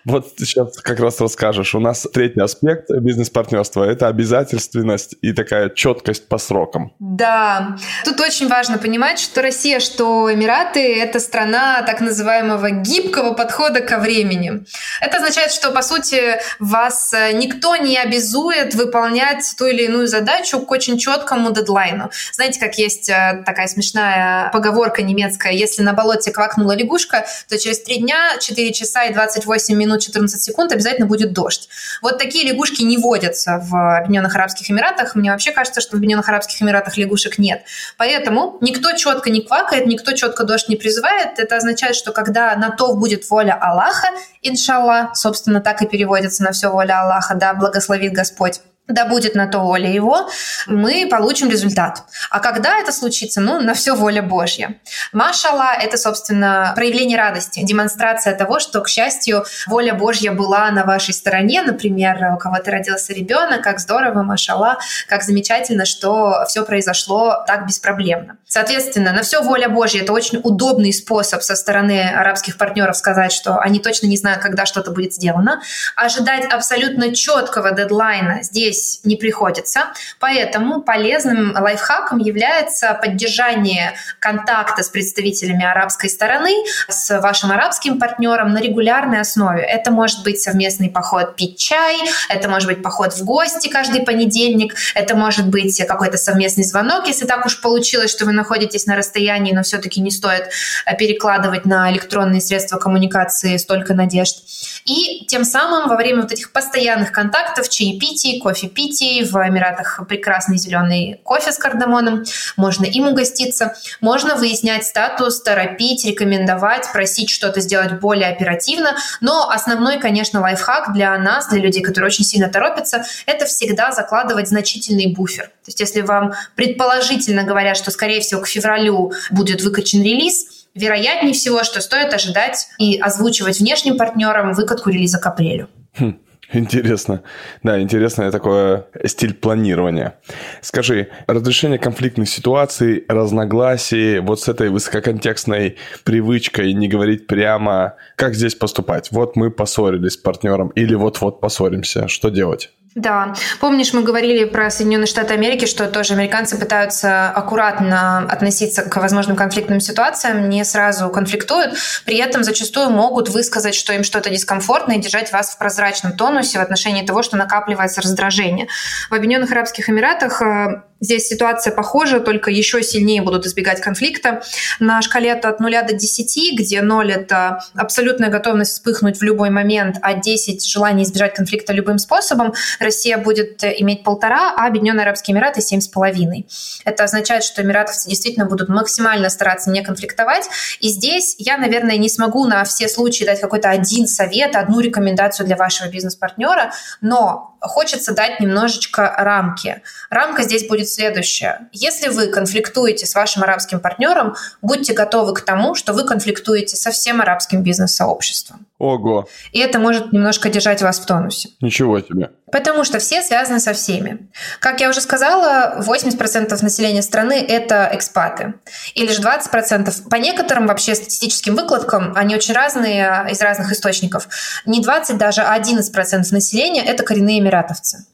Вот 0.05 0.25
сейчас 0.37 0.77
как 0.77 1.01
раз 1.01 1.19
расскажешь. 1.19 1.75
У 1.75 1.79
нас 1.79 2.07
третий 2.13 2.39
аспект 2.39 2.89
бизнес-партнерства– 2.89 3.83
это 3.91 4.07
обязательственность 4.07 5.15
и 5.21 5.33
такая 5.33 5.69
четкость 5.69 6.29
по 6.29 6.37
срокам. 6.37 6.93
Да. 6.99 7.75
Тут 8.05 8.21
очень 8.21 8.47
важно 8.47 8.77
понимать, 8.77 9.19
что 9.19 9.41
Россия, 9.41 9.81
что 9.81 10.33
Эмираты– 10.33 10.79
это 11.01 11.19
страна 11.19 11.81
так 11.81 11.99
называемого 11.99 12.69
гибкого 12.69 13.33
подхода 13.33 13.81
ко 13.81 13.97
времени. 13.97 14.63
Это 15.01 15.17
означает, 15.17 15.51
что, 15.51 15.71
по 15.71 15.81
сути, 15.81 16.39
вас 16.59 17.13
никто 17.33 17.75
не 17.75 17.97
обязует 17.97 18.75
выполнять 18.75 19.43
ту 19.57 19.65
или 19.65 19.83
иную 19.83 20.07
задачу 20.07 20.26
к 20.65 20.71
очень 20.71 20.97
четкому 20.97 21.51
дедлайну. 21.51 22.09
Знаете, 22.33 22.59
как 22.59 22.77
есть 22.77 23.09
э, 23.09 23.43
такая 23.45 23.67
смешная 23.67 24.49
поговорка 24.51 25.01
немецкая, 25.01 25.53
если 25.53 25.81
на 25.81 25.93
болоте 25.93 26.31
квакнула 26.31 26.75
лягушка, 26.75 27.25
то 27.49 27.57
через 27.57 27.81
три 27.81 27.97
дня, 27.97 28.37
4 28.39 28.73
часа 28.73 29.05
и 29.05 29.13
28 29.13 29.75
минут 29.75 30.01
14 30.01 30.41
секунд 30.41 30.71
обязательно 30.71 31.07
будет 31.07 31.33
дождь. 31.33 31.69
Вот 32.01 32.17
такие 32.17 32.49
лягушки 32.49 32.83
не 32.83 32.97
водятся 32.97 33.59
в 33.63 33.97
Объединенных 33.97 34.35
Арабских 34.35 34.69
Эмиратах. 34.69 35.15
Мне 35.15 35.31
вообще 35.31 35.51
кажется, 35.51 35.81
что 35.81 35.91
в 35.91 35.93
Объединенных 35.95 36.27
Арабских 36.29 36.61
Эмиратах 36.61 36.97
лягушек 36.97 37.37
нет. 37.37 37.63
Поэтому 37.97 38.57
никто 38.61 38.93
четко 38.93 39.29
не 39.29 39.41
квакает, 39.41 39.85
никто 39.85 40.11
четко 40.13 40.43
дождь 40.43 40.69
не 40.69 40.75
призывает. 40.75 41.39
Это 41.39 41.55
означает, 41.55 41.95
что 41.95 42.11
когда 42.11 42.55
на 42.55 42.69
то 42.71 42.93
будет 42.95 43.29
воля 43.29 43.57
Аллаха, 43.59 44.07
иншаллах, 44.41 45.15
собственно, 45.15 45.61
так 45.61 45.81
и 45.81 45.87
переводится 45.87 46.43
на 46.43 46.51
все 46.51 46.69
воля 46.69 47.01
Аллаха, 47.01 47.35
да, 47.35 47.53
благословит 47.53 48.13
Господь, 48.13 48.61
да 48.87 49.05
будет 49.05 49.35
на 49.35 49.47
то 49.47 49.59
воля 49.59 49.91
его, 49.91 50.29
мы 50.65 51.07
получим 51.09 51.49
результат. 51.49 52.03
А 52.29 52.39
когда 52.39 52.79
это 52.79 52.91
случится? 52.91 53.41
Ну, 53.41 53.59
на 53.59 53.73
все 53.73 53.95
воля 53.95 54.21
Божья. 54.21 54.75
Машала– 55.11 55.73
это, 55.81 55.97
собственно, 55.97 56.71
проявление 56.75 57.17
радости, 57.17 57.63
демонстрация 57.63 58.35
того, 58.35 58.59
что, 58.59 58.81
к 58.81 58.87
счастью, 58.87 59.43
воля 59.67 59.93
Божья 59.93 60.31
была 60.31 60.71
на 60.71 60.83
вашей 60.83 61.13
стороне. 61.13 61.61
Например, 61.61 62.33
у 62.33 62.37
кого-то 62.37 62.71
родился 62.71 63.13
ребенок, 63.13 63.61
как 63.61 63.79
здорово, 63.79 64.23
машала, 64.23 64.77
как 65.07 65.23
замечательно, 65.23 65.85
что 65.85 66.45
все 66.47 66.63
произошло 66.63 67.43
так 67.45 67.67
беспроблемно. 67.67 68.37
Соответственно, 68.45 69.11
на 69.11 69.23
все 69.23 69.41
воля 69.41 69.67
Божья– 69.67 70.01
это 70.03 70.13
очень 70.13 70.39
удобный 70.43 70.93
способ 70.93 71.41
со 71.43 71.55
стороны 71.55 72.09
арабских 72.09 72.57
партнеров 72.57 72.95
сказать, 72.95 73.33
что 73.33 73.57
они 73.57 73.79
точно 73.79 74.07
не 74.07 74.17
знают, 74.17 74.41
когда 74.41 74.65
что-то 74.65 74.91
будет 74.91 75.13
сделано. 75.13 75.61
Ожидать 75.95 76.45
абсолютно 76.45 77.13
четкого 77.13 77.71
дедлайна 77.71 78.43
здесь 78.43 78.76
здесь 78.77 78.99
не 79.03 79.15
приходится. 79.15 79.93
Поэтому 80.19 80.81
полезным 80.81 81.53
лайфхаком 81.53 82.19
является 82.19 82.93
поддержание 82.93 83.93
контакта 84.19 84.83
с 84.83 84.89
представителями 84.89 85.65
арабской 85.65 86.09
стороны, 86.09 86.51
с 86.87 87.19
вашим 87.19 87.51
арабским 87.51 87.99
партнером 87.99 88.53
на 88.53 88.59
регулярной 88.59 89.21
основе. 89.21 89.61
Это 89.61 89.91
может 89.91 90.23
быть 90.23 90.39
совместный 90.41 90.89
поход 90.89 91.35
пить 91.35 91.57
чай, 91.57 91.97
это 92.29 92.49
может 92.49 92.67
быть 92.67 92.81
поход 92.81 93.13
в 93.13 93.23
гости 93.23 93.67
каждый 93.67 94.03
понедельник, 94.03 94.75
это 94.95 95.15
может 95.15 95.47
быть 95.47 95.81
какой-то 95.87 96.17
совместный 96.17 96.63
звонок, 96.63 97.07
если 97.07 97.25
так 97.25 97.45
уж 97.45 97.61
получилось, 97.61 98.11
что 98.11 98.25
вы 98.25 98.31
находитесь 98.31 98.85
на 98.85 98.95
расстоянии, 98.95 99.53
но 99.53 99.63
все-таки 99.63 100.01
не 100.01 100.11
стоит 100.11 100.49
э, 100.85 100.95
перекладывать 100.97 101.65
на 101.65 101.91
электронные 101.91 102.41
средства 102.41 102.77
коммуникации 102.77 103.57
столько 103.57 103.93
надежд. 103.93 104.37
И 104.85 105.25
тем 105.27 105.43
самым 105.43 105.89
во 105.89 105.95
время 105.95 106.21
вот 106.21 106.31
этих 106.31 106.51
постоянных 106.51 107.11
контактов, 107.11 107.69
чаепитий, 107.69 108.39
кофе 108.39 108.66
кофепитий. 108.67 109.23
В 109.23 109.35
Эмиратах 109.35 110.01
прекрасный 110.07 110.57
зеленый 110.57 111.19
кофе 111.23 111.51
с 111.51 111.57
кардамоном. 111.57 112.23
Можно 112.55 112.85
им 112.85 113.07
угоститься. 113.07 113.75
Можно 114.01 114.35
выяснять 114.35 114.85
статус, 114.85 115.41
торопить, 115.41 116.05
рекомендовать, 116.05 116.91
просить 116.91 117.29
что-то 117.29 117.61
сделать 117.61 117.99
более 117.99 118.29
оперативно. 118.29 118.95
Но 119.21 119.49
основной, 119.49 119.99
конечно, 119.99 120.41
лайфхак 120.41 120.93
для 120.93 121.17
нас, 121.17 121.49
для 121.49 121.59
людей, 121.59 121.81
которые 121.81 122.07
очень 122.07 122.25
сильно 122.25 122.49
торопятся, 122.49 123.03
это 123.25 123.45
всегда 123.45 123.91
закладывать 123.91 124.49
значительный 124.49 125.13
буфер. 125.13 125.45
То 125.45 125.67
есть 125.67 125.79
если 125.79 126.01
вам 126.01 126.33
предположительно 126.55 127.43
говорят, 127.43 127.77
что, 127.77 127.91
скорее 127.91 128.21
всего, 128.21 128.41
к 128.41 128.47
февралю 128.47 129.13
будет 129.31 129.61
выкачан 129.61 130.01
релиз, 130.01 130.67
вероятнее 130.75 131.33
всего, 131.33 131.63
что 131.63 131.81
стоит 131.81 132.13
ожидать 132.13 132.67
и 132.77 132.97
озвучивать 132.99 133.59
внешним 133.59 133.97
партнерам 133.97 134.53
выкатку 134.53 134.89
релиза 134.89 135.17
к 135.19 135.25
апрелю. 135.25 135.69
Хм. 135.97 136.19
Интересно. 136.53 137.23
Да, 137.61 137.79
интересное 137.81 138.31
такое 138.31 138.87
стиль 139.05 139.33
планирования. 139.33 140.19
Скажи, 140.61 141.09
разрешение 141.27 141.77
конфликтных 141.77 142.29
ситуаций, 142.29 143.03
разногласий, 143.09 144.19
вот 144.19 144.39
с 144.39 144.47
этой 144.47 144.69
высококонтекстной 144.69 145.75
привычкой 146.05 146.73
не 146.73 146.87
говорить 146.87 147.27
прямо, 147.27 147.95
как 148.15 148.33
здесь 148.33 148.55
поступать? 148.55 149.11
Вот 149.11 149.35
мы 149.35 149.51
поссорились 149.51 150.13
с 150.13 150.17
партнером 150.17 150.69
или 150.69 150.95
вот-вот 150.95 151.41
поссоримся, 151.41 152.07
что 152.07 152.29
делать? 152.29 152.71
Да. 152.97 153.35
Помнишь, 153.59 153.93
мы 153.93 154.01
говорили 154.01 154.43
про 154.45 154.71
Соединенные 154.71 155.05
Штаты 155.05 155.35
Америки, 155.35 155.65
что 155.65 155.85
тоже 155.85 156.13
американцы 156.13 156.57
пытаются 156.57 157.29
аккуратно 157.29 158.27
относиться 158.27 158.81
к 158.81 158.97
возможным 158.97 159.37
конфликтным 159.37 159.79
ситуациям, 159.79 160.49
не 160.49 160.65
сразу 160.65 161.07
конфликтуют, 161.09 161.75
при 162.05 162.17
этом 162.17 162.43
зачастую 162.43 162.89
могут 162.89 163.29
высказать, 163.29 163.75
что 163.75 163.93
им 163.93 164.03
что-то 164.03 164.31
дискомфортно, 164.31 164.93
и 164.93 164.99
держать 164.99 165.31
вас 165.31 165.51
в 165.51 165.59
прозрачном 165.59 166.13
тонусе 166.13 166.57
в 166.57 166.61
отношении 166.63 167.05
того, 167.05 167.21
что 167.21 167.37
накапливается 167.37 168.01
раздражение. 168.01 168.67
В 169.11 169.13
Объединенных 169.13 169.51
Арабских 169.51 169.91
Эмиратах 169.91 170.41
э, 170.41 170.81
Здесь 170.99 171.27
ситуация 171.27 171.73
похожа, 171.73 172.19
только 172.19 172.49
еще 172.49 172.81
сильнее 172.81 173.21
будут 173.21 173.45
избегать 173.45 173.81
конфликта. 173.81 174.41
На 174.79 175.01
шкале 175.01 175.33
от 175.33 175.59
0 175.59 175.71
до 175.87 175.93
10, 175.93 176.57
где 176.57 176.81
0– 176.81 177.11
это 177.13 177.59
абсолютная 177.75 178.29
готовность 178.29 178.73
вспыхнуть 178.73 179.17
в 179.17 179.23
любой 179.23 179.49
момент, 179.49 179.97
а 180.01 180.13
10– 180.13 180.65
желание 180.67 181.05
избежать 181.05 181.35
конфликта 181.35 181.73
любым 181.73 181.97
способом, 181.97 182.53
Россия 182.79 183.17
будет 183.17 183.63
иметь 183.63 184.03
полтора, 184.03 184.53
а 184.55 184.67
Объединенные 184.67 185.03
Арабские 185.03 185.35
Эмираты– 185.35 185.61
семь 185.67 185.81
с 185.81 185.87
половиной. 185.87 186.47
Это 186.85 187.03
означает, 187.03 187.43
что 187.43 187.61
эмиратовцы 187.61 188.09
действительно 188.09 188.45
будут 188.45 188.69
максимально 188.69 189.29
стараться 189.29 189.69
не 189.69 189.81
конфликтовать. 189.83 190.49
И 190.79 190.89
здесь 190.89 191.35
я, 191.37 191.57
наверное, 191.57 191.97
не 191.97 192.09
смогу 192.09 192.45
на 192.45 192.63
все 192.63 192.87
случаи 192.87 193.23
дать 193.23 193.41
какой-то 193.41 193.69
один 193.69 194.07
совет, 194.07 194.55
одну 194.55 194.79
рекомендацию 194.79 195.45
для 195.45 195.55
вашего 195.55 195.89
бизнес-партнера, 195.89 196.71
но 197.01 197.56
хочется 197.61 198.13
дать 198.13 198.39
немножечко 198.39 199.13
рамки. 199.17 199.81
Рамка 200.09 200.43
здесь 200.43 200.67
будет 200.67 200.89
следующая. 200.89 201.69
Если 201.71 202.09
вы 202.09 202.27
конфликтуете 202.27 203.05
с 203.05 203.15
вашим 203.15 203.43
арабским 203.43 203.79
партнером, 203.79 204.35
будьте 204.61 204.93
готовы 204.93 205.33
к 205.33 205.41
тому, 205.41 205.75
что 205.75 205.93
вы 205.93 206.05
конфликтуете 206.05 206.75
со 206.75 206.91
всем 206.91 207.21
арабским 207.21 207.63
бизнес-сообществом. 207.63 208.65
Ого. 208.79 209.27
И 209.53 209.59
это 209.59 209.79
может 209.79 210.13
немножко 210.13 210.49
держать 210.49 210.83
вас 210.83 210.99
в 210.99 211.05
тонусе. 211.05 211.49
Ничего 211.61 211.99
себе. 211.99 212.29
Потому 212.51 212.83
что 212.83 212.99
все 212.99 213.23
связаны 213.23 213.59
со 213.59 213.73
всеми. 213.73 214.29
Как 214.59 214.79
я 214.79 214.89
уже 214.89 215.01
сказала, 215.01 215.81
80% 215.81 216.57
населения 216.61 217.01
страны– 217.01 217.43
это 217.47 217.89
экспаты. 217.91 218.53
И 218.93 219.01
лишь 219.01 219.19
20%, 219.19 220.09
по 220.09 220.15
некоторым 220.15 220.67
вообще 220.67 220.95
статистическим 220.95 221.55
выкладкам, 221.55 222.13
они 222.15 222.35
очень 222.35 222.53
разные 222.53 223.27
из 223.31 223.41
разных 223.41 223.71
источников, 223.71 224.29
не 224.65 224.81
20, 224.81 225.17
даже 225.17 225.41
11% 225.41 226.23
населения– 226.31 226.83
это 226.85 227.03
коренные 227.03 227.39
эмиратовцы. 227.39 228.05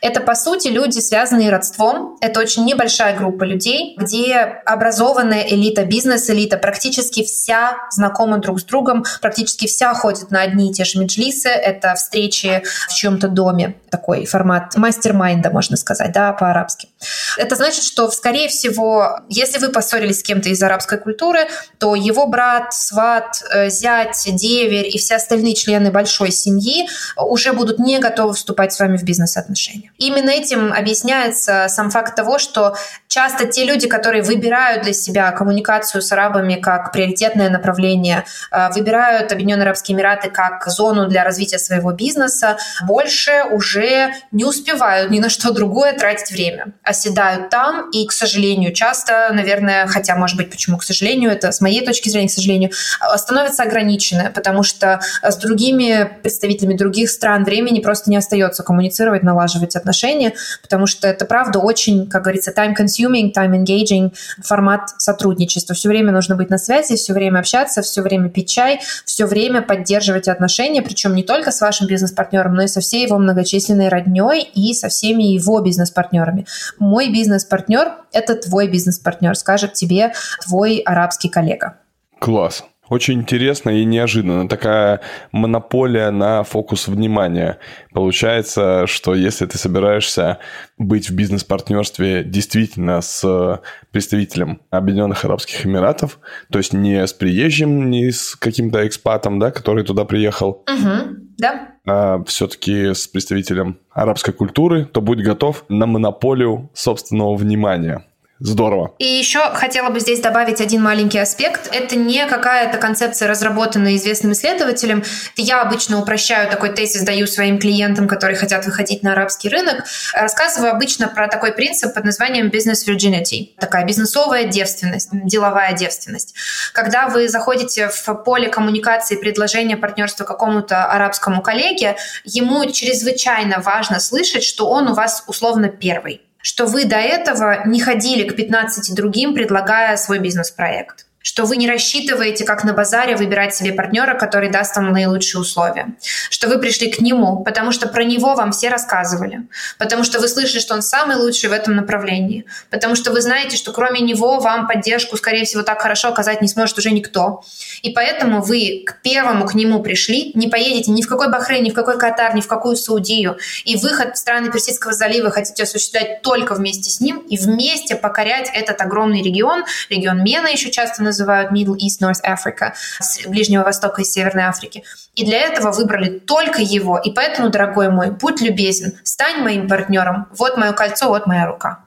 Это, 0.00 0.20
по 0.20 0.34
сути, 0.34 0.68
люди, 0.68 0.98
связанные 0.98 1.50
родством. 1.50 2.16
Это 2.20 2.40
очень 2.40 2.64
небольшая 2.64 3.16
группа 3.16 3.44
людей, 3.44 3.96
где 3.98 4.36
образованная 4.64 5.42
элита, 5.42 5.84
бизнес-элита, 5.84 6.56
практически 6.56 7.24
вся 7.24 7.76
знакома 7.90 8.38
друг 8.38 8.60
с 8.60 8.64
другом, 8.64 9.04
практически 9.20 9.66
вся 9.66 9.92
ходит 9.94 10.07
на 10.30 10.42
одни 10.42 10.70
и 10.70 10.72
те 10.72 10.84
же 10.84 10.98
меджлисы. 10.98 11.48
Это 11.48 11.94
встречи 11.94 12.62
в 12.88 12.94
чьем-то 12.94 13.28
доме. 13.28 13.76
Такой 13.90 14.26
формат 14.26 14.76
мастер-майнда, 14.76 15.50
можно 15.50 15.76
сказать, 15.76 16.12
да, 16.12 16.32
по-арабски. 16.32 16.88
Это 17.36 17.56
значит, 17.56 17.84
что, 17.84 18.10
скорее 18.10 18.48
всего, 18.48 19.20
если 19.28 19.58
вы 19.58 19.68
поссорились 19.68 20.20
с 20.20 20.22
кем-то 20.22 20.48
из 20.48 20.62
арабской 20.62 20.98
культуры, 20.98 21.40
то 21.78 21.94
его 21.94 22.26
брат, 22.26 22.72
сват, 22.72 23.42
э, 23.52 23.70
зять, 23.70 24.24
деверь 24.26 24.88
и 24.88 24.98
все 24.98 25.16
остальные 25.16 25.54
члены 25.54 25.90
большой 25.90 26.30
семьи 26.30 26.88
уже 27.16 27.52
будут 27.52 27.78
не 27.78 27.98
готовы 27.98 28.34
вступать 28.34 28.72
с 28.72 28.80
вами 28.80 28.96
в 28.96 29.02
бизнес-отношения 29.04 29.48
отношения. 29.48 29.92
Именно 29.98 30.30
этим 30.30 30.72
объясняется 30.72 31.66
сам 31.68 31.90
факт 31.90 32.14
того, 32.14 32.38
что 32.38 32.76
часто 33.08 33.46
те 33.46 33.64
люди, 33.64 33.88
которые 33.88 34.22
выбирают 34.22 34.84
для 34.84 34.92
себя 34.92 35.32
коммуникацию 35.32 36.02
с 36.02 36.12
арабами 36.12 36.54
как 36.54 36.92
приоритетное 36.92 37.50
направление, 37.50 38.24
э, 38.52 38.70
выбирают 38.74 39.32
Объединенные 39.32 39.64
Арабские 39.64 39.96
Эмираты 39.96 40.30
как 40.30 40.66
зону 40.68 41.08
для 41.08 41.24
развития 41.24 41.58
своего 41.58 41.92
бизнеса, 41.92 42.58
больше 42.86 43.44
уже 43.50 44.12
не 44.30 44.44
успевают 44.44 45.10
ни 45.10 45.18
на 45.18 45.30
что 45.30 45.52
другое 45.52 45.94
тратить 45.94 46.30
время. 46.30 46.66
Оседают 46.82 47.50
там 47.50 47.90
и, 47.90 48.06
к 48.06 48.12
сожалению, 48.12 48.72
часто, 48.72 49.30
наверное, 49.32 49.86
хотя, 49.86 50.14
может 50.14 50.36
быть, 50.36 50.50
почему, 50.50 50.76
к 50.76 50.84
сожалению, 50.84 51.30
это 51.30 51.50
с 51.50 51.60
моей 51.60 51.84
точки 51.84 52.08
зрения, 52.10 52.28
к 52.28 52.32
сожалению, 52.32 52.70
становятся 53.16 53.62
ограничены, 53.62 54.30
потому 54.34 54.62
что 54.62 55.00
с 55.22 55.36
другими 55.36 56.10
представителями 56.22 56.74
других 56.74 57.10
стран 57.10 57.44
времени 57.44 57.80
просто 57.80 58.10
не 58.10 58.16
остается 58.16 58.62
коммуницировать, 58.62 59.22
налаживать 59.22 59.76
отношения, 59.76 60.34
потому 60.62 60.86
что 60.86 61.08
это, 61.08 61.24
правда, 61.24 61.58
очень, 61.58 62.08
как 62.08 62.22
говорится, 62.22 62.52
time-consuming, 62.52 62.97
time-engaging 63.06 64.14
формат 64.42 64.90
сотрудничества. 64.98 65.74
Все 65.74 65.88
время 65.88 66.12
нужно 66.12 66.36
быть 66.36 66.50
на 66.50 66.58
связи, 66.58 66.96
все 66.96 67.12
время 67.12 67.40
общаться, 67.40 67.82
все 67.82 68.02
время 68.02 68.28
пить 68.28 68.48
чай, 68.48 68.80
все 69.04 69.26
время 69.26 69.62
поддерживать 69.62 70.28
отношения, 70.28 70.82
причем 70.82 71.14
не 71.14 71.22
только 71.22 71.50
с 71.50 71.60
вашим 71.60 71.86
бизнес-партнером, 71.86 72.54
но 72.54 72.62
и 72.62 72.68
со 72.68 72.80
всей 72.80 73.06
его 73.06 73.18
многочисленной 73.18 73.88
родней 73.88 74.42
и 74.54 74.74
со 74.74 74.88
всеми 74.88 75.24
его 75.24 75.60
бизнес-партнерами. 75.60 76.46
Мой 76.78 77.10
бизнес-партнер– 77.10 77.92
это 78.12 78.34
твой 78.34 78.68
бизнес-партнер, 78.68 79.36
скажет 79.36 79.74
тебе 79.74 80.12
твой 80.44 80.78
арабский 80.78 81.28
коллега. 81.28 81.76
Класс. 82.18 82.64
Очень 82.88 83.20
интересно 83.20 83.70
и 83.70 83.84
неожиданно. 83.84 84.48
Такая 84.48 85.00
монополия 85.32 86.10
на 86.10 86.42
фокус 86.42 86.88
внимания. 86.88 87.58
Получается, 87.92 88.86
что 88.86 89.14
если 89.14 89.46
ты 89.46 89.58
собираешься 89.58 90.38
быть 90.78 91.10
в 91.10 91.14
бизнес-партнерстве 91.14 92.24
действительно 92.24 93.00
с 93.00 93.60
представителем 93.90 94.60
Объединенных 94.70 95.24
Арабских 95.24 95.66
Эмиратов, 95.66 96.18
то 96.50 96.58
есть 96.58 96.72
не 96.72 97.06
с 97.06 97.12
приезжим, 97.12 97.90
не 97.90 98.10
с 98.10 98.34
каким-то 98.36 98.86
экспатом, 98.86 99.38
да, 99.38 99.50
который 99.50 99.84
туда 99.84 100.04
приехал, 100.04 100.64
угу, 100.66 101.16
да. 101.36 101.68
а 101.86 102.22
все-таки 102.24 102.94
с 102.94 103.06
представителем 103.06 103.78
арабской 103.90 104.32
культуры, 104.32 104.84
то 104.86 105.00
будь 105.00 105.20
готов 105.20 105.64
на 105.68 105.86
монополию 105.86 106.70
собственного 106.74 107.34
внимания. 107.36 108.04
Здорово. 108.40 108.94
И 108.98 109.04
еще 109.04 109.40
хотела 109.54 109.90
бы 109.90 109.98
здесь 109.98 110.20
добавить 110.20 110.60
один 110.60 110.80
маленький 110.82 111.18
аспект. 111.18 111.68
Это 111.74 111.96
не 111.96 112.24
какая-то 112.26 112.78
концепция, 112.78 113.28
разработанная 113.28 113.96
известным 113.96 114.32
исследователем. 114.32 115.02
Я 115.36 115.60
обычно 115.62 116.00
упрощаю 116.00 116.48
такой 116.48 116.70
тезис, 116.70 117.02
даю 117.02 117.26
своим 117.26 117.58
клиентам, 117.58 118.06
которые 118.06 118.36
хотят 118.36 118.64
выходить 118.64 119.02
на 119.02 119.12
арабский 119.12 119.48
рынок. 119.48 119.84
Рассказываю 120.14 120.72
обычно 120.72 121.08
про 121.08 121.26
такой 121.26 121.52
принцип 121.52 121.94
под 121.94 122.04
названием 122.04 122.46
business 122.48 122.86
virginity. 122.86 123.56
Такая 123.58 123.84
бизнесовая 123.84 124.44
девственность, 124.44 125.08
деловая 125.12 125.72
девственность. 125.72 126.34
Когда 126.72 127.08
вы 127.08 127.28
заходите 127.28 127.88
в 127.88 128.14
поле 128.24 128.48
коммуникации 128.48 129.16
предложения 129.16 129.76
партнерства 129.76 130.22
какому-то 130.24 130.84
арабскому 130.84 131.42
коллеге, 131.42 131.96
ему 132.24 132.64
чрезвычайно 132.70 133.58
важно 133.60 133.98
слышать, 133.98 134.44
что 134.44 134.68
он 134.70 134.88
у 134.88 134.94
вас 134.94 135.24
условно 135.26 135.68
первый 135.68 136.22
что 136.40 136.66
вы 136.66 136.84
до 136.84 136.96
этого 136.96 137.66
не 137.66 137.80
ходили 137.80 138.28
к 138.28 138.36
15 138.36 138.94
другим, 138.94 139.34
предлагая 139.34 139.96
свой 139.96 140.18
бизнес-проект 140.18 141.07
что 141.20 141.44
вы 141.44 141.56
не 141.56 141.68
рассчитываете, 141.68 142.44
как 142.44 142.64
на 142.64 142.72
базаре, 142.72 143.16
выбирать 143.16 143.54
себе 143.54 143.72
партнера, 143.72 144.14
который 144.14 144.50
даст 144.50 144.76
вам 144.76 144.92
наилучшие 144.92 145.40
условия, 145.40 145.96
что 146.30 146.48
вы 146.48 146.58
пришли 146.58 146.90
к 146.90 147.00
нему, 147.00 147.42
потому 147.44 147.72
что 147.72 147.88
про 147.88 148.04
него 148.04 148.34
вам 148.34 148.52
все 148.52 148.68
рассказывали, 148.68 149.42
потому 149.78 150.04
что 150.04 150.20
вы 150.20 150.28
слышали, 150.28 150.60
что 150.60 150.74
он 150.74 150.82
самый 150.82 151.16
лучший 151.16 151.50
в 151.50 151.52
этом 151.52 151.74
направлении, 151.74 152.46
потому 152.70 152.94
что 152.94 153.10
вы 153.10 153.20
знаете, 153.20 153.56
что 153.56 153.72
кроме 153.72 154.00
него 154.00 154.38
вам 154.38 154.68
поддержку, 154.68 155.16
скорее 155.16 155.44
всего, 155.44 155.62
так 155.62 155.80
хорошо 155.82 156.08
оказать 156.08 156.40
не 156.40 156.48
сможет 156.48 156.78
уже 156.78 156.90
никто. 156.90 157.42
И 157.82 157.90
поэтому 157.90 158.40
вы 158.40 158.84
к 158.86 159.02
первому 159.02 159.46
к 159.46 159.54
нему 159.54 159.82
пришли, 159.82 160.32
не 160.34 160.46
поедете 160.48 160.92
ни 160.92 161.02
в 161.02 161.08
какой 161.08 161.30
Бахрейн, 161.30 161.64
ни 161.64 161.70
в 161.70 161.74
какой 161.74 161.98
Катар, 161.98 162.34
ни 162.34 162.40
в 162.40 162.46
какую 162.46 162.76
Саудию, 162.76 163.38
и 163.64 163.76
выход 163.76 164.14
в 164.14 164.18
страны 164.18 164.50
Персидского 164.50 164.92
залива 164.92 165.30
хотите 165.30 165.64
осуществлять 165.64 166.22
только 166.22 166.54
вместе 166.54 166.90
с 166.90 167.00
ним 167.00 167.18
и 167.18 167.36
вместе 167.36 167.96
покорять 167.96 168.50
этот 168.54 168.80
огромный 168.80 169.22
регион, 169.22 169.64
регион 169.90 170.22
Мена 170.22 170.46
еще 170.46 170.70
часто 170.70 171.02
называют 171.08 171.52
Middle 171.52 171.76
East, 171.76 172.00
North 172.00 172.22
Africa, 172.24 172.72
с 173.00 173.26
Ближнего 173.26 173.64
Востока 173.64 174.02
и 174.02 174.04
Северной 174.04 174.44
Африки. 174.44 174.84
И 175.14 175.24
для 175.24 175.40
этого 175.40 175.72
выбрали 175.72 176.18
только 176.18 176.62
его. 176.62 176.98
И 176.98 177.10
поэтому, 177.10 177.50
дорогой 177.50 177.90
мой, 177.90 178.10
будь 178.10 178.40
любезен, 178.40 178.92
стань 179.02 179.42
моим 179.42 179.68
партнером. 179.68 180.28
Вот 180.36 180.56
мое 180.56 180.72
кольцо, 180.72 181.08
вот 181.08 181.26
моя 181.26 181.46
рука. 181.46 181.84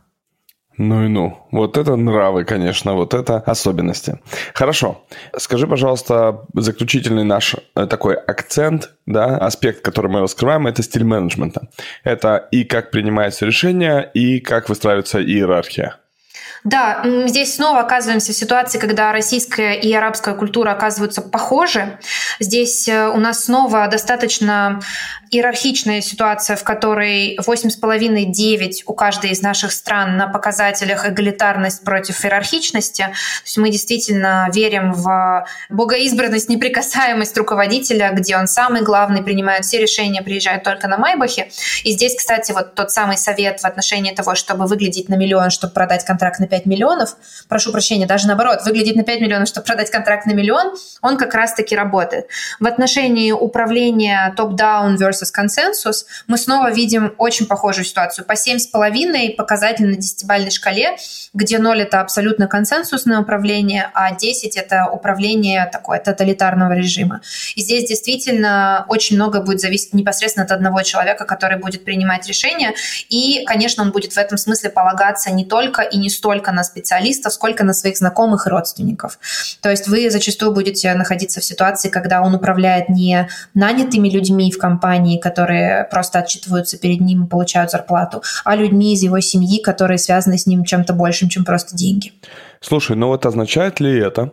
Ну 0.78 1.06
и 1.06 1.08
ну. 1.10 1.48
Вот 1.52 1.78
это 1.78 1.96
нравы, 1.96 2.44
конечно, 2.44 2.96
вот 2.96 3.14
это 3.14 3.38
особенности. 3.38 4.20
Хорошо. 4.54 5.06
Скажи, 5.38 5.68
пожалуйста, 5.68 6.46
заключительный 6.56 7.24
наш 7.24 7.56
э, 7.76 7.86
такой 7.86 8.16
акцент, 8.16 8.92
да, 9.06 9.38
аспект, 9.38 9.82
который 9.84 10.10
мы 10.10 10.22
раскрываем, 10.22 10.66
это 10.66 10.82
стиль 10.82 11.04
менеджмента. 11.04 11.68
Это 12.04 12.48
и 12.52 12.64
как 12.64 12.90
принимается 12.90 13.46
решение, 13.46 14.10
и 14.14 14.40
как 14.40 14.70
выстраивается 14.70 15.22
иерархия. 15.22 15.98
Да, 16.64 17.02
здесь 17.26 17.56
снова 17.56 17.80
оказываемся 17.80 18.34
в 18.34 18.36
ситуации, 18.36 18.78
когда 18.78 19.12
российская 19.12 19.74
и 19.74 19.92
арабская 19.94 20.36
культура 20.36 20.72
оказываются 20.72 21.22
похожи. 21.22 21.98
Здесь 22.40 22.88
э, 22.88 23.08
у 23.10 23.18
нас 23.18 23.46
снова 23.46 23.88
достаточно 23.88 24.80
иерархичная 25.32 26.02
ситуация, 26.02 26.58
в 26.58 26.64
которой 26.64 27.38
8,5-9 27.38 28.72
у 28.86 28.94
каждой 28.94 29.32
из 29.32 29.42
наших 29.42 29.72
стран 29.72 30.18
на 30.18 30.28
показателях 30.28 31.08
эгалитарность 31.08 31.86
против 31.86 32.26
иерархичности. 32.26 33.04
То 33.04 33.46
есть 33.46 33.58
мы 33.58 33.70
действительно 33.70 34.50
верим 34.54 34.92
в 34.92 35.48
богоизбранность, 35.70 36.50
неприкасаемость 36.50 37.38
руководителя, 37.38 38.12
где 38.12 38.36
он 38.36 38.48
самый 38.48 38.82
главный, 38.82 39.24
принимает 39.24 39.64
все 39.64 39.80
решения, 39.80 40.22
приезжает 40.22 40.64
только 40.64 40.90
на 40.90 40.98
Майбахе. 40.98 41.50
И 41.86 41.94
здесь, 41.94 42.16
кстати, 42.16 42.52
вот 42.52 42.76
тот 42.76 42.92
самый 42.92 43.18
совет 43.18 43.62
в 43.62 43.66
отношении 43.66 44.14
того, 44.14 44.36
чтобы 44.36 44.66
выглядеть 44.66 45.08
на 45.08 45.16
миллион, 45.16 45.50
чтобы 45.50 45.74
продать 45.74 46.04
контракт 46.04 46.40
на 46.40 46.48
5 46.48 46.66
миллионов, 46.66 47.16
прошу 47.48 47.72
прощения, 47.72 48.06
даже 48.06 48.28
наоборот, 48.28 48.66
выглядеть 48.66 48.98
на 48.98 49.04
5 49.04 49.22
миллионов, 49.22 49.48
чтобы 49.48 49.66
продать 49.66 49.90
контракт 49.92 50.26
на 50.26 50.34
миллион, 50.34 50.76
он 51.02 51.16
как 51.16 51.34
раз-таки 51.34 51.74
работает. 51.74 52.28
В 52.60 52.68
отношении 52.68 53.32
управления 53.32 54.34
топ-даун 54.36 54.98
versus 54.98 55.21
консенсус, 55.30 56.08
мы 56.26 56.38
снова 56.38 56.72
видим 56.72 57.14
очень 57.18 57.46
похожую 57.46 57.86
ситуацию. 57.86 58.26
По 58.26 58.32
7,5 58.32 59.36
показатель 59.36 59.86
на 59.86 59.96
10-бальной 59.96 60.50
шкале, 60.50 60.98
где 61.34 61.60
0– 61.60 61.82
это 61.82 62.02
абсолютно 62.02 62.48
консенсусное 62.48 63.20
управление, 63.20 63.92
а 63.94 64.16
10– 64.16 64.58
это 64.58 64.88
управление 64.92 65.70
такое 65.72 66.00
тоталитарного 66.00 66.74
режима. 66.74 67.22
И 67.56 67.62
здесь 67.62 67.88
действительно 67.88 68.86
очень 68.88 69.18
много 69.18 69.42
будет 69.42 69.60
зависеть 69.60 69.94
непосредственно 69.94 70.46
от 70.46 70.52
одного 70.52 70.82
человека, 70.84 71.26
который 71.26 71.60
будет 71.60 71.84
принимать 71.84 72.28
решения. 72.28 72.74
И, 73.10 73.44
конечно, 73.46 73.84
он 73.84 73.92
будет 73.92 74.14
в 74.14 74.18
этом 74.18 74.38
смысле 74.38 74.70
полагаться 74.70 75.32
не 75.32 75.46
только 75.46 75.82
и 75.82 75.98
не 75.98 76.10
столько 76.10 76.52
на 76.52 76.64
специалистов, 76.64 77.34
сколько 77.34 77.64
на 77.64 77.74
своих 77.74 77.98
знакомых 77.98 78.48
и 78.48 78.50
родственников. 78.50 79.20
То 79.62 79.70
есть 79.70 79.88
вы 79.88 80.10
зачастую 80.10 80.54
будете 80.54 80.94
находиться 80.94 81.42
в 81.42 81.44
ситуации, 81.44 81.90
когда 81.90 82.22
он 82.22 82.34
управляет 82.36 82.90
не 82.90 83.28
нанятыми 83.54 84.10
людьми 84.10 84.52
в 84.52 84.58
компании, 84.58 85.11
которые 85.20 85.88
просто 85.90 86.20
отчитываются 86.20 86.78
перед 86.78 87.02
ним 87.02 87.26
и 87.26 87.28
получают 87.28 87.72
зарплату, 87.72 88.22
а 88.44 88.56
людьми 88.56 88.94
из 88.94 89.04
его 89.04 89.20
семьи, 89.20 89.62
которые 89.62 89.98
связаны 89.98 90.38
с 90.38 90.46
ним 90.46 90.64
чем-то 90.64 90.94
большим, 90.94 91.30
чем 91.30 91.46
просто 91.46 91.76
деньги. 91.76 92.14
Слушай, 92.60 92.96
ну 92.96 93.08
вот 93.08 93.26
означает 93.26 93.80
ли 93.80 93.98
это, 94.00 94.32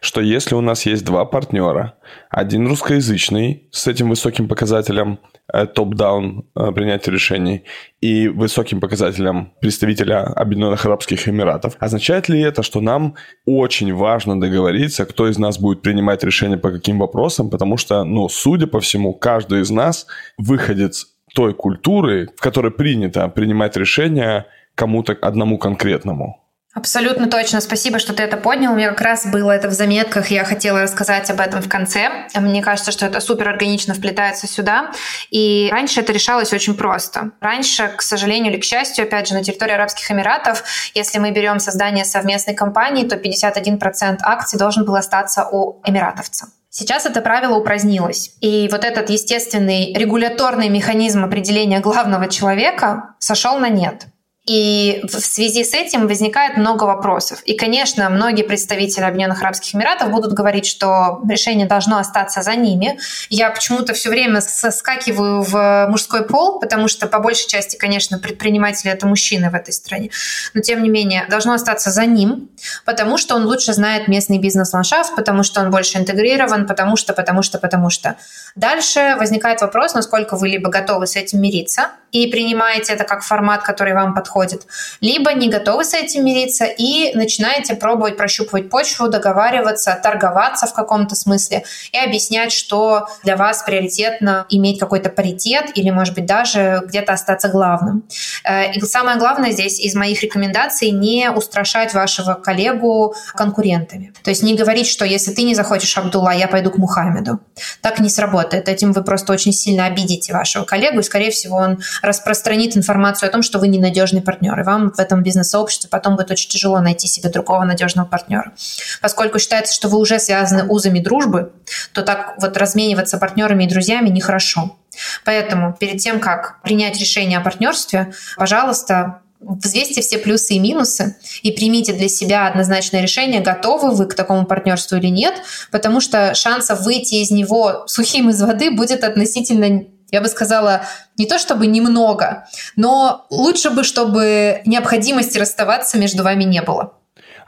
что 0.00 0.20
если 0.20 0.54
у 0.54 0.60
нас 0.60 0.86
есть 0.86 1.04
два 1.04 1.24
партнера, 1.24 1.94
один 2.30 2.66
русскоязычный 2.68 3.68
с 3.70 3.86
этим 3.86 4.10
высоким 4.10 4.48
показателем 4.48 5.18
э, 5.52 5.66
топ-даун 5.66 6.46
э, 6.54 6.72
принятия 6.72 7.10
решений 7.10 7.64
и 8.00 8.28
высоким 8.28 8.80
показателем 8.80 9.52
представителя 9.60 10.24
Объединенных 10.24 10.84
Арабских 10.84 11.28
Эмиратов, 11.28 11.76
означает 11.78 12.28
ли 12.28 12.40
это, 12.40 12.62
что 12.62 12.80
нам 12.80 13.14
очень 13.46 13.92
важно 13.94 14.40
договориться, 14.40 15.06
кто 15.06 15.28
из 15.28 15.38
нас 15.38 15.58
будет 15.58 15.82
принимать 15.82 16.22
решения 16.24 16.58
по 16.58 16.70
каким 16.70 16.98
вопросам, 16.98 17.50
потому 17.50 17.76
что, 17.76 18.04
ну, 18.04 18.28
судя 18.28 18.66
по 18.66 18.80
всему, 18.80 19.14
каждый 19.14 19.62
из 19.62 19.70
нас 19.70 20.06
выходец 20.38 21.14
той 21.34 21.52
культуры, 21.54 22.28
в 22.36 22.40
которой 22.40 22.70
принято 22.70 23.28
принимать 23.28 23.76
решения 23.76 24.46
кому-то 24.74 25.16
одному 25.20 25.58
конкретному. 25.58 26.43
Абсолютно 26.74 27.30
точно. 27.30 27.60
Спасибо, 27.60 28.00
что 28.00 28.14
ты 28.14 28.24
это 28.24 28.36
поднял. 28.36 28.72
У 28.72 28.76
меня 28.76 28.88
как 28.88 29.00
раз 29.00 29.26
было 29.26 29.52
это 29.52 29.68
в 29.68 29.72
заметках. 29.72 30.28
Я 30.32 30.44
хотела 30.44 30.82
рассказать 30.82 31.30
об 31.30 31.38
этом 31.38 31.62
в 31.62 31.68
конце. 31.68 32.26
Мне 32.34 32.62
кажется, 32.62 32.90
что 32.90 33.06
это 33.06 33.20
супер 33.20 33.48
органично 33.48 33.94
вплетается 33.94 34.48
сюда. 34.48 34.90
И 35.30 35.68
раньше 35.70 36.00
это 36.00 36.12
решалось 36.12 36.52
очень 36.52 36.74
просто. 36.74 37.30
Раньше, 37.40 37.92
к 37.96 38.02
сожалению 38.02 38.52
или 38.52 38.60
к 38.60 38.64
счастью, 38.64 39.04
опять 39.04 39.28
же, 39.28 39.34
на 39.34 39.44
территории 39.44 39.72
Арабских 39.72 40.10
Эмиратов, 40.10 40.64
если 40.94 41.20
мы 41.20 41.30
берем 41.30 41.60
создание 41.60 42.04
совместной 42.04 42.54
компании, 42.54 43.06
то 43.06 43.14
51% 43.16 44.18
акций 44.22 44.58
должен 44.58 44.84
был 44.84 44.96
остаться 44.96 45.46
у 45.50 45.80
эмиратовца. 45.84 46.48
Сейчас 46.70 47.06
это 47.06 47.20
правило 47.20 47.54
упразднилось. 47.54 48.32
И 48.40 48.68
вот 48.72 48.82
этот 48.82 49.08
естественный 49.08 49.94
регуляторный 49.94 50.68
механизм 50.68 51.24
определения 51.24 51.78
главного 51.78 52.26
человека 52.26 53.14
сошел 53.20 53.58
на 53.60 53.68
нет. 53.68 54.08
И 54.46 55.00
в 55.04 55.20
связи 55.20 55.64
с 55.64 55.72
этим 55.72 56.06
возникает 56.06 56.58
много 56.58 56.84
вопросов. 56.84 57.40
И, 57.44 57.56
конечно, 57.56 58.10
многие 58.10 58.42
представители 58.42 59.04
Объединенных 59.04 59.40
Арабских 59.40 59.74
Эмиратов 59.74 60.10
будут 60.10 60.34
говорить, 60.34 60.66
что 60.66 61.22
решение 61.26 61.66
должно 61.66 61.96
остаться 61.96 62.42
за 62.42 62.54
ними. 62.54 62.98
Я 63.30 63.50
почему-то 63.50 63.94
все 63.94 64.10
время 64.10 64.42
соскакиваю 64.42 65.42
в 65.42 65.86
мужской 65.88 66.26
пол, 66.26 66.58
потому 66.58 66.88
что 66.88 67.06
по 67.06 67.20
большей 67.20 67.48
части, 67.48 67.76
конечно, 67.76 68.18
предприниматели 68.18 68.92
это 68.92 69.06
мужчины 69.06 69.48
в 69.48 69.54
этой 69.54 69.72
стране. 69.72 70.10
Но, 70.52 70.60
тем 70.60 70.82
не 70.82 70.90
менее, 70.90 71.24
должно 71.30 71.54
остаться 71.54 71.90
за 71.90 72.04
ним, 72.04 72.50
потому 72.84 73.16
что 73.16 73.36
он 73.36 73.46
лучше 73.46 73.72
знает 73.72 74.08
местный 74.08 74.38
бизнес-ландшафт, 74.38 75.16
потому 75.16 75.42
что 75.42 75.62
он 75.62 75.70
больше 75.70 75.96
интегрирован, 75.96 76.66
потому 76.66 76.96
что, 76.96 77.14
потому 77.14 77.40
что, 77.40 77.58
потому 77.58 77.88
что. 77.88 78.16
Дальше 78.56 79.16
возникает 79.18 79.62
вопрос, 79.62 79.94
насколько 79.94 80.36
вы 80.36 80.48
либо 80.48 80.68
готовы 80.68 81.06
с 81.06 81.16
этим 81.16 81.40
мириться 81.40 81.92
и 82.14 82.28
принимаете 82.28 82.92
это 82.92 83.04
как 83.04 83.22
формат, 83.22 83.62
который 83.62 83.92
вам 83.92 84.14
подходит. 84.14 84.66
Либо 85.00 85.32
не 85.32 85.48
готовы 85.48 85.84
с 85.84 85.94
этим 85.94 86.24
мириться 86.24 86.64
и 86.64 87.12
начинаете 87.14 87.74
пробовать 87.74 88.16
прощупывать 88.16 88.70
почву, 88.70 89.08
договариваться, 89.08 89.98
торговаться 90.00 90.66
в 90.66 90.74
каком-то 90.74 91.16
смысле 91.16 91.64
и 91.92 91.98
объяснять, 91.98 92.52
что 92.52 93.08
для 93.24 93.36
вас 93.36 93.64
приоритетно 93.64 94.46
иметь 94.48 94.78
какой-то 94.78 95.10
паритет 95.10 95.72
или, 95.74 95.90
может 95.90 96.14
быть, 96.14 96.26
даже 96.26 96.82
где-то 96.86 97.12
остаться 97.14 97.48
главным. 97.48 98.04
Э, 98.44 98.72
и 98.72 98.80
самое 98.82 99.18
главное 99.18 99.50
здесь 99.50 99.80
из 99.80 99.96
моих 99.96 100.22
рекомендаций 100.22 100.90
не 100.92 101.30
устрашать 101.30 101.94
вашего 101.94 102.34
коллегу 102.34 103.16
конкурентами. 103.34 104.12
То 104.22 104.30
есть 104.30 104.44
не 104.44 104.54
говорить, 104.54 104.86
что 104.86 105.04
если 105.04 105.32
ты 105.32 105.42
не 105.42 105.56
захочешь 105.56 105.98
Абдулла, 105.98 106.30
я 106.30 106.46
пойду 106.46 106.70
к 106.70 106.78
Мухаммеду. 106.78 107.40
Так 107.80 107.98
не 107.98 108.08
сработает. 108.08 108.68
Этим 108.68 108.92
вы 108.92 109.02
просто 109.02 109.32
очень 109.32 109.52
сильно 109.52 109.86
обидите 109.86 110.32
вашего 110.32 110.64
коллегу, 110.64 111.00
и, 111.00 111.02
скорее 111.02 111.32
всего, 111.32 111.56
он 111.56 111.78
распространит 112.04 112.76
информацию 112.76 113.28
о 113.28 113.32
том, 113.32 113.42
что 113.42 113.58
вы 113.58 113.68
ненадежный 113.68 114.22
партнер. 114.22 114.58
И 114.58 114.62
вам 114.62 114.92
в 114.92 114.98
этом 114.98 115.22
бизнес-сообществе 115.22 115.88
потом 115.90 116.16
будет 116.16 116.30
очень 116.30 116.50
тяжело 116.50 116.80
найти 116.80 117.06
себе 117.06 117.28
другого 117.30 117.64
надежного 117.64 118.06
партнера. 118.06 118.52
Поскольку 119.00 119.38
считается, 119.38 119.74
что 119.74 119.88
вы 119.88 119.98
уже 119.98 120.18
связаны 120.18 120.64
узами 120.68 121.00
дружбы, 121.00 121.52
то 121.92 122.02
так 122.02 122.34
вот 122.38 122.56
размениваться 122.56 123.18
партнерами 123.18 123.64
и 123.64 123.68
друзьями 123.68 124.08
нехорошо. 124.08 124.76
Поэтому 125.24 125.76
перед 125.78 125.98
тем, 125.98 126.20
как 126.20 126.60
принять 126.62 126.98
решение 127.00 127.38
о 127.38 127.40
партнерстве, 127.40 128.12
пожалуйста, 128.36 129.20
взвесьте 129.40 130.00
все 130.00 130.18
плюсы 130.18 130.54
и 130.54 130.58
минусы 130.58 131.16
и 131.42 131.52
примите 131.52 131.92
для 131.92 132.08
себя 132.08 132.46
однозначное 132.46 133.02
решение, 133.02 133.40
готовы 133.40 133.90
вы 133.90 134.06
к 134.06 134.14
такому 134.14 134.46
партнерству 134.46 134.96
или 134.96 135.08
нет, 135.08 135.34
потому 135.70 136.00
что 136.00 136.34
шансов 136.34 136.82
выйти 136.82 137.16
из 137.16 137.30
него 137.30 137.84
сухим 137.86 138.30
из 138.30 138.40
воды 138.40 138.70
будет 138.70 139.04
относительно 139.04 139.84
я 140.14 140.20
бы 140.20 140.28
сказала, 140.28 140.82
не 141.18 141.26
то 141.26 141.38
чтобы 141.38 141.66
немного, 141.66 142.46
но 142.76 143.26
лучше 143.30 143.70
бы, 143.70 143.82
чтобы 143.82 144.62
необходимости 144.64 145.38
расставаться 145.38 145.98
между 145.98 146.22
вами 146.22 146.44
не 146.44 146.62
было. 146.62 146.92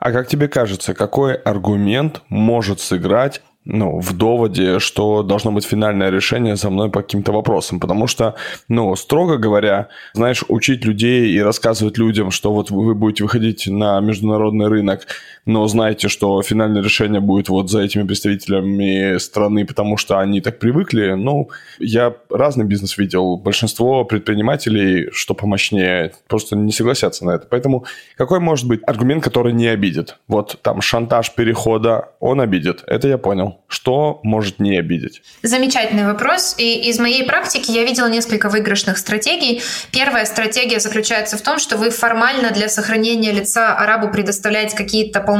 А 0.00 0.10
как 0.10 0.26
тебе 0.26 0.48
кажется, 0.48 0.92
какой 0.92 1.34
аргумент 1.34 2.22
может 2.28 2.80
сыграть 2.80 3.40
ну, 3.64 4.00
в 4.00 4.16
доводе, 4.16 4.78
что 4.78 5.22
должно 5.22 5.50
быть 5.52 5.64
финальное 5.64 6.10
решение 6.10 6.56
за 6.56 6.70
мной 6.70 6.88
по 6.90 7.02
каким-то 7.02 7.32
вопросам. 7.32 7.80
Потому 7.80 8.06
что, 8.06 8.34
ну, 8.68 8.94
строго 8.96 9.38
говоря, 9.38 9.88
знаешь, 10.14 10.44
учить 10.48 10.84
людей 10.84 11.32
и 11.32 11.42
рассказывать 11.42 11.98
людям, 11.98 12.30
что 12.30 12.52
вот 12.52 12.70
вы 12.70 12.94
будете 12.94 13.24
выходить 13.24 13.66
на 13.66 14.00
международный 14.00 14.68
рынок, 14.68 15.06
но 15.46 15.66
знаете, 15.68 16.08
что 16.08 16.42
финальное 16.42 16.82
решение 16.82 17.20
будет 17.20 17.48
вот 17.48 17.70
за 17.70 17.80
этими 17.80 18.02
представителями 18.02 19.18
страны, 19.18 19.64
потому 19.64 19.96
что 19.96 20.18
они 20.18 20.40
так 20.40 20.58
привыкли. 20.58 21.12
Ну, 21.12 21.50
я 21.78 22.14
разный 22.28 22.64
бизнес 22.64 22.98
видел. 22.98 23.36
Большинство 23.36 24.04
предпринимателей, 24.04 25.08
что 25.12 25.34
помощнее, 25.34 26.12
просто 26.26 26.56
не 26.56 26.72
согласятся 26.72 27.24
на 27.24 27.30
это. 27.30 27.46
Поэтому 27.48 27.86
какой 28.16 28.40
может 28.40 28.66
быть 28.66 28.80
аргумент, 28.86 29.22
который 29.22 29.52
не 29.52 29.68
обидит? 29.68 30.18
Вот 30.26 30.58
там 30.62 30.80
шантаж 30.80 31.32
перехода, 31.32 32.10
он 32.18 32.40
обидит. 32.40 32.82
Это 32.86 33.06
я 33.06 33.18
понял. 33.18 33.60
Что 33.68 34.20
может 34.24 34.58
не 34.58 34.76
обидеть? 34.76 35.22
Замечательный 35.42 36.06
вопрос. 36.06 36.56
И 36.58 36.88
из 36.90 36.98
моей 36.98 37.24
практики 37.24 37.70
я 37.70 37.84
видела 37.84 38.08
несколько 38.08 38.48
выигрышных 38.48 38.98
стратегий. 38.98 39.62
Первая 39.92 40.24
стратегия 40.24 40.80
заключается 40.80 41.36
в 41.38 41.42
том, 41.42 41.60
что 41.60 41.76
вы 41.76 41.90
формально 41.90 42.50
для 42.50 42.68
сохранения 42.68 43.30
лица 43.30 43.76
арабу 43.76 44.08
предоставляете 44.10 44.76
какие-то 44.76 45.20
полномочия, 45.20 45.35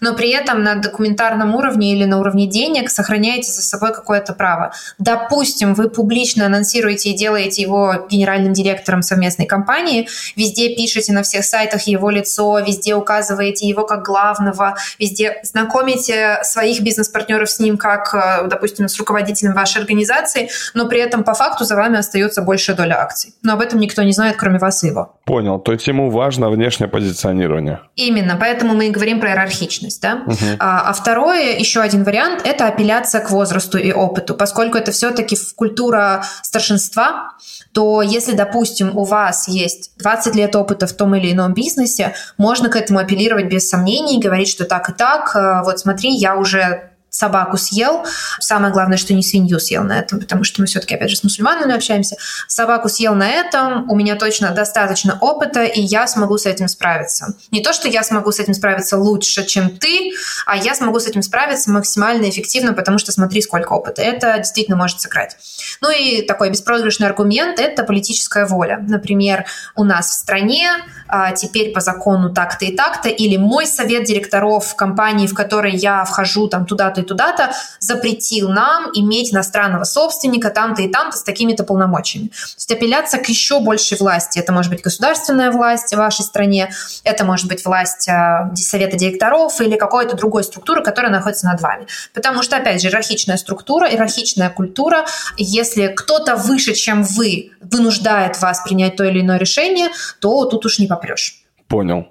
но 0.00 0.14
при 0.14 0.30
этом 0.30 0.62
на 0.62 0.76
документарном 0.76 1.54
уровне 1.54 1.92
или 1.92 2.04
на 2.04 2.18
уровне 2.18 2.46
денег 2.46 2.90
сохраняете 2.90 3.52
за 3.52 3.62
собой 3.62 3.92
какое-то 3.92 4.32
право. 4.32 4.72
Допустим, 4.98 5.74
вы 5.74 5.88
публично 5.88 6.46
анонсируете 6.46 7.10
и 7.10 7.14
делаете 7.14 7.62
его 7.62 8.06
генеральным 8.10 8.52
директором 8.52 9.02
совместной 9.02 9.46
компании, 9.46 10.08
везде 10.36 10.74
пишете 10.74 11.12
на 11.12 11.22
всех 11.22 11.44
сайтах 11.44 11.82
его 11.82 12.10
лицо, 12.10 12.58
везде 12.60 12.94
указываете 12.94 13.66
его 13.66 13.84
как 13.84 14.04
главного, 14.04 14.76
везде 14.98 15.40
знакомите 15.42 16.38
своих 16.42 16.80
бизнес-партнеров 16.80 17.20
бизнес-партнеров 17.20 17.50
с 17.50 17.60
ним, 17.60 17.76
как, 17.76 18.14
э, 18.14 18.48
допустим, 18.48 18.88
с 18.88 18.98
руководителем 18.98 19.54
вашей 19.54 19.80
организации, 19.80 20.48
но 20.74 20.88
при 20.88 21.00
этом 21.00 21.24
по 21.24 21.34
факту 21.34 21.64
за 21.64 21.76
вами 21.76 21.98
остается 21.98 22.42
большая 22.42 22.76
доля 22.76 23.00
акций. 23.00 23.34
Но 23.42 23.54
об 23.54 23.60
этом 23.60 23.80
никто 23.80 24.02
не 24.02 24.12
знает, 24.12 24.36
кроме 24.36 24.58
вас 24.58 24.84
и 24.84 24.88
его. 24.88 25.16
Понял. 25.24 25.58
То 25.58 25.72
есть 25.72 25.88
ему 25.88 26.10
важно 26.10 26.50
внешнее 26.50 26.88
позиционирование. 26.88 27.80
Именно. 27.96 28.36
Поэтому 28.40 28.74
мы 28.74 28.88
и 28.88 28.90
говорим 29.00 29.20
про 29.20 29.30
иерархичность. 29.30 30.02
Да? 30.02 30.22
Угу. 30.26 30.36
А, 30.58 30.90
а 30.90 30.92
второе, 30.92 31.58
еще 31.58 31.80
один 31.80 32.04
вариант, 32.04 32.42
это 32.44 32.66
апелляция 32.66 33.20
к 33.22 33.30
возрасту 33.30 33.78
и 33.78 33.92
опыту. 33.92 34.34
Поскольку 34.34 34.76
это 34.76 34.92
все-таки 34.92 35.36
культура 35.56 36.24
старшинства, 36.42 37.32
то 37.72 38.02
если, 38.02 38.32
допустим, 38.32 38.96
у 38.96 39.04
вас 39.04 39.48
есть 39.48 39.92
20 39.98 40.34
лет 40.34 40.54
опыта 40.54 40.86
в 40.86 40.92
том 40.92 41.14
или 41.14 41.32
ином 41.32 41.54
бизнесе, 41.54 42.14
можно 42.36 42.68
к 42.68 42.76
этому 42.76 42.98
апеллировать 42.98 43.46
без 43.46 43.68
сомнений, 43.68 44.20
говорить, 44.20 44.48
что 44.48 44.64
так 44.64 44.90
и 44.90 44.92
так, 44.92 45.34
э, 45.34 45.62
вот 45.64 45.78
смотри, 45.78 46.10
я 46.10 46.36
уже 46.36 46.89
собаку 47.20 47.58
съел. 47.58 48.04
Самое 48.40 48.72
главное, 48.72 48.96
что 48.96 49.12
не 49.12 49.22
свинью 49.22 49.60
съел 49.60 49.84
на 49.84 49.98
этом, 49.98 50.20
потому 50.20 50.42
что 50.42 50.62
мы 50.62 50.66
все-таки, 50.66 50.94
опять 50.94 51.10
же, 51.10 51.16
с 51.16 51.22
мусульманами 51.22 51.74
общаемся. 51.74 52.16
Собаку 52.48 52.88
съел 52.88 53.14
на 53.14 53.28
этом, 53.28 53.90
у 53.90 53.94
меня 53.94 54.16
точно 54.16 54.50
достаточно 54.50 55.18
опыта, 55.20 55.64
и 55.64 55.80
я 55.80 56.06
смогу 56.06 56.38
с 56.38 56.46
этим 56.46 56.68
справиться. 56.68 57.34
Не 57.50 57.62
то, 57.62 57.72
что 57.72 57.88
я 57.88 58.02
смогу 58.02 58.32
с 58.32 58.40
этим 58.40 58.54
справиться 58.54 58.96
лучше, 58.96 59.44
чем 59.44 59.70
ты, 59.70 60.12
а 60.46 60.56
я 60.56 60.74
смогу 60.74 60.98
с 60.98 61.06
этим 61.06 61.22
справиться 61.22 61.70
максимально 61.70 62.28
эффективно, 62.30 62.72
потому 62.72 62.98
что 62.98 63.12
смотри, 63.12 63.42
сколько 63.42 63.74
опыта. 63.74 64.00
Это 64.02 64.38
действительно 64.38 64.76
может 64.76 65.00
сыграть. 65.00 65.36
Ну 65.82 65.90
и 65.90 66.22
такой 66.22 66.50
беспроигрышный 66.50 67.06
аргумент– 67.06 67.60
это 67.60 67.84
политическая 67.84 68.46
воля. 68.46 68.78
Например, 68.80 69.44
у 69.76 69.84
нас 69.84 70.10
в 70.10 70.14
стране 70.14 70.68
а, 71.06 71.32
теперь 71.32 71.72
по 71.72 71.80
закону 71.80 72.32
так-то 72.32 72.64
и 72.64 72.74
так-то, 72.74 73.08
или 73.08 73.36
мой 73.36 73.66
совет 73.66 74.04
директоров 74.04 74.74
компании, 74.74 75.26
в 75.26 75.34
которой 75.34 75.74
я 75.74 76.04
вхожу 76.04 76.48
там 76.48 76.66
туда-то 76.66 77.00
и 77.00 77.04
туда-то 77.10 77.52
запретил 77.80 78.48
нам 78.48 78.90
иметь 78.94 79.32
иностранного 79.32 79.82
собственника 79.82 80.50
там-то 80.50 80.82
и 80.82 80.88
там-то 80.88 81.16
с 81.16 81.24
такими-то 81.24 81.64
полномочиями. 81.64 82.28
То 82.28 82.54
есть 82.56 82.72
апелляция 82.72 83.20
к 83.20 83.28
еще 83.28 83.58
большей 83.60 83.98
власти. 83.98 84.38
Это 84.38 84.52
может 84.52 84.70
быть 84.70 84.82
государственная 84.82 85.50
власть 85.50 85.92
в 85.92 85.96
вашей 85.96 86.22
стране, 86.22 86.72
это 87.02 87.24
может 87.24 87.48
быть 87.48 87.64
власть 87.64 88.08
э, 88.08 88.54
совета 88.54 88.96
директоров 88.96 89.60
или 89.60 89.76
какой-то 89.76 90.16
другой 90.16 90.44
структуры, 90.44 90.84
которая 90.84 91.10
находится 91.10 91.46
над 91.46 91.60
вами. 91.60 91.86
Потому 92.14 92.42
что, 92.42 92.56
опять 92.56 92.80
же, 92.80 92.88
иерархичная 92.88 93.36
структура, 93.36 93.88
иерархичная 93.90 94.50
культура, 94.50 95.04
если 95.36 95.88
кто-то 95.88 96.36
выше, 96.36 96.74
чем 96.74 97.02
вы, 97.02 97.50
вынуждает 97.60 98.40
вас 98.40 98.62
принять 98.62 98.96
то 98.96 99.04
или 99.04 99.20
иное 99.20 99.38
решение, 99.38 99.88
то 100.20 100.44
тут 100.44 100.64
уж 100.64 100.78
не 100.78 100.86
попрешь. 100.86 101.42
Понял. 101.66 102.06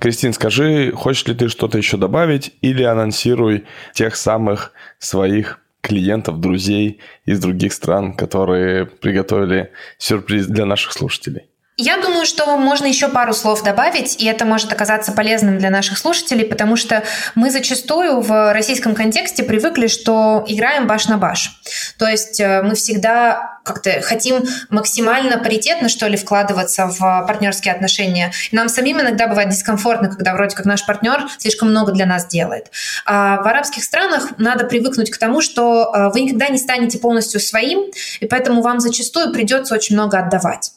Кристин, 0.00 0.32
скажи, 0.32 0.92
хочешь 0.92 1.26
ли 1.26 1.34
ты 1.34 1.48
что-то 1.48 1.76
еще 1.76 1.98
добавить 1.98 2.54
или 2.62 2.82
анонсируй 2.82 3.66
тех 3.92 4.16
самых 4.16 4.72
своих 4.98 5.60
клиентов, 5.82 6.40
друзей 6.40 7.00
из 7.26 7.38
других 7.38 7.74
стран, 7.74 8.14
которые 8.14 8.86
приготовили 8.86 9.72
сюрприз 9.98 10.46
для 10.46 10.64
наших 10.64 10.92
слушателей? 10.92 11.49
Я 11.82 11.96
думаю, 11.96 12.26
что 12.26 12.58
можно 12.58 12.84
еще 12.84 13.08
пару 13.08 13.32
слов 13.32 13.62
добавить, 13.62 14.20
и 14.22 14.26
это 14.26 14.44
может 14.44 14.70
оказаться 14.70 15.12
полезным 15.12 15.56
для 15.56 15.70
наших 15.70 15.96
слушателей, 15.96 16.44
потому 16.44 16.76
что 16.76 17.02
мы 17.34 17.50
зачастую 17.50 18.20
в 18.20 18.52
российском 18.52 18.94
контексте 18.94 19.42
привыкли, 19.42 19.86
что 19.86 20.44
играем 20.46 20.86
баш 20.86 21.08
на 21.08 21.16
баш. 21.16 21.58
То 21.98 22.06
есть 22.06 22.38
э, 22.38 22.60
мы 22.60 22.74
всегда 22.74 23.60
как-то 23.64 24.02
хотим 24.02 24.44
максимально 24.68 25.38
паритетно, 25.38 25.88
что 25.88 26.06
ли, 26.06 26.18
вкладываться 26.18 26.86
в 26.86 26.98
партнерские 26.98 27.72
отношения. 27.72 28.30
Нам 28.52 28.68
самим 28.68 29.00
иногда 29.00 29.26
бывает 29.26 29.48
дискомфортно, 29.48 30.10
когда 30.10 30.34
вроде 30.34 30.54
как 30.54 30.66
наш 30.66 30.84
партнер 30.84 31.28
слишком 31.38 31.70
много 31.70 31.92
для 31.92 32.04
нас 32.04 32.26
делает. 32.26 32.70
А 33.06 33.40
в 33.42 33.46
арабских 33.46 33.84
странах 33.84 34.32
надо 34.36 34.66
привыкнуть 34.66 35.10
к 35.10 35.16
тому, 35.16 35.40
что 35.40 35.90
э, 35.94 36.10
вы 36.12 36.20
никогда 36.20 36.48
не 36.48 36.58
станете 36.58 36.98
полностью 36.98 37.40
своим, 37.40 37.90
и 38.20 38.26
поэтому 38.26 38.60
вам 38.60 38.80
зачастую 38.80 39.32
придется 39.32 39.74
очень 39.74 39.94
много 39.94 40.18
отдавать. 40.18 40.72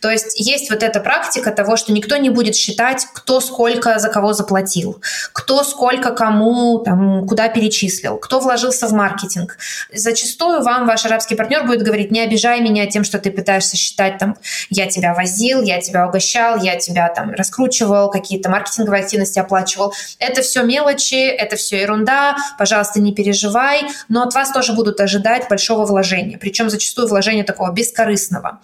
То 0.00 0.10
есть 0.10 0.38
есть 0.40 0.70
вот 0.70 0.82
эта 0.82 1.00
практика 1.00 1.50
того, 1.50 1.76
что 1.76 1.92
никто 1.92 2.16
не 2.16 2.30
будет 2.30 2.56
считать, 2.56 3.06
кто 3.14 3.40
сколько 3.40 3.98
за 3.98 4.08
кого 4.08 4.32
заплатил, 4.32 5.00
кто 5.32 5.62
сколько 5.62 6.12
кому 6.12 6.78
там, 6.78 7.26
куда 7.26 7.48
перечислил, 7.48 8.16
кто 8.16 8.40
вложился 8.40 8.86
в 8.88 8.92
маркетинг. 8.92 9.58
Зачастую 9.92 10.62
вам 10.62 10.86
ваш 10.86 11.04
арабский 11.04 11.34
партнер 11.34 11.64
будет 11.64 11.82
говорить, 11.82 12.10
не 12.10 12.20
обижай 12.20 12.60
меня 12.60 12.86
тем, 12.86 13.04
что 13.04 13.18
ты 13.18 13.30
пытаешься 13.30 13.76
считать, 13.76 14.18
там, 14.18 14.36
я 14.70 14.86
тебя 14.86 15.12
возил, 15.12 15.60
я 15.62 15.80
тебя 15.80 16.06
угощал, 16.06 16.58
я 16.62 16.76
тебя 16.76 17.08
там 17.08 17.32
раскручивал, 17.32 18.10
какие-то 18.10 18.48
маркетинговые 18.48 19.02
активности 19.02 19.38
оплачивал. 19.38 19.92
Это 20.18 20.40
все 20.42 20.62
мелочи, 20.62 21.26
это 21.26 21.56
все 21.56 21.82
ерунда, 21.82 22.36
пожалуйста, 22.58 23.00
не 23.00 23.12
переживай, 23.12 23.82
но 24.08 24.22
от 24.22 24.34
вас 24.34 24.50
тоже 24.50 24.72
будут 24.72 25.00
ожидать 25.00 25.48
большого 25.48 25.84
вложения, 25.84 26.38
причем 26.38 26.70
зачастую 26.70 27.08
вложения 27.08 27.44
такого 27.44 27.70
бескорыстного. 27.70 28.60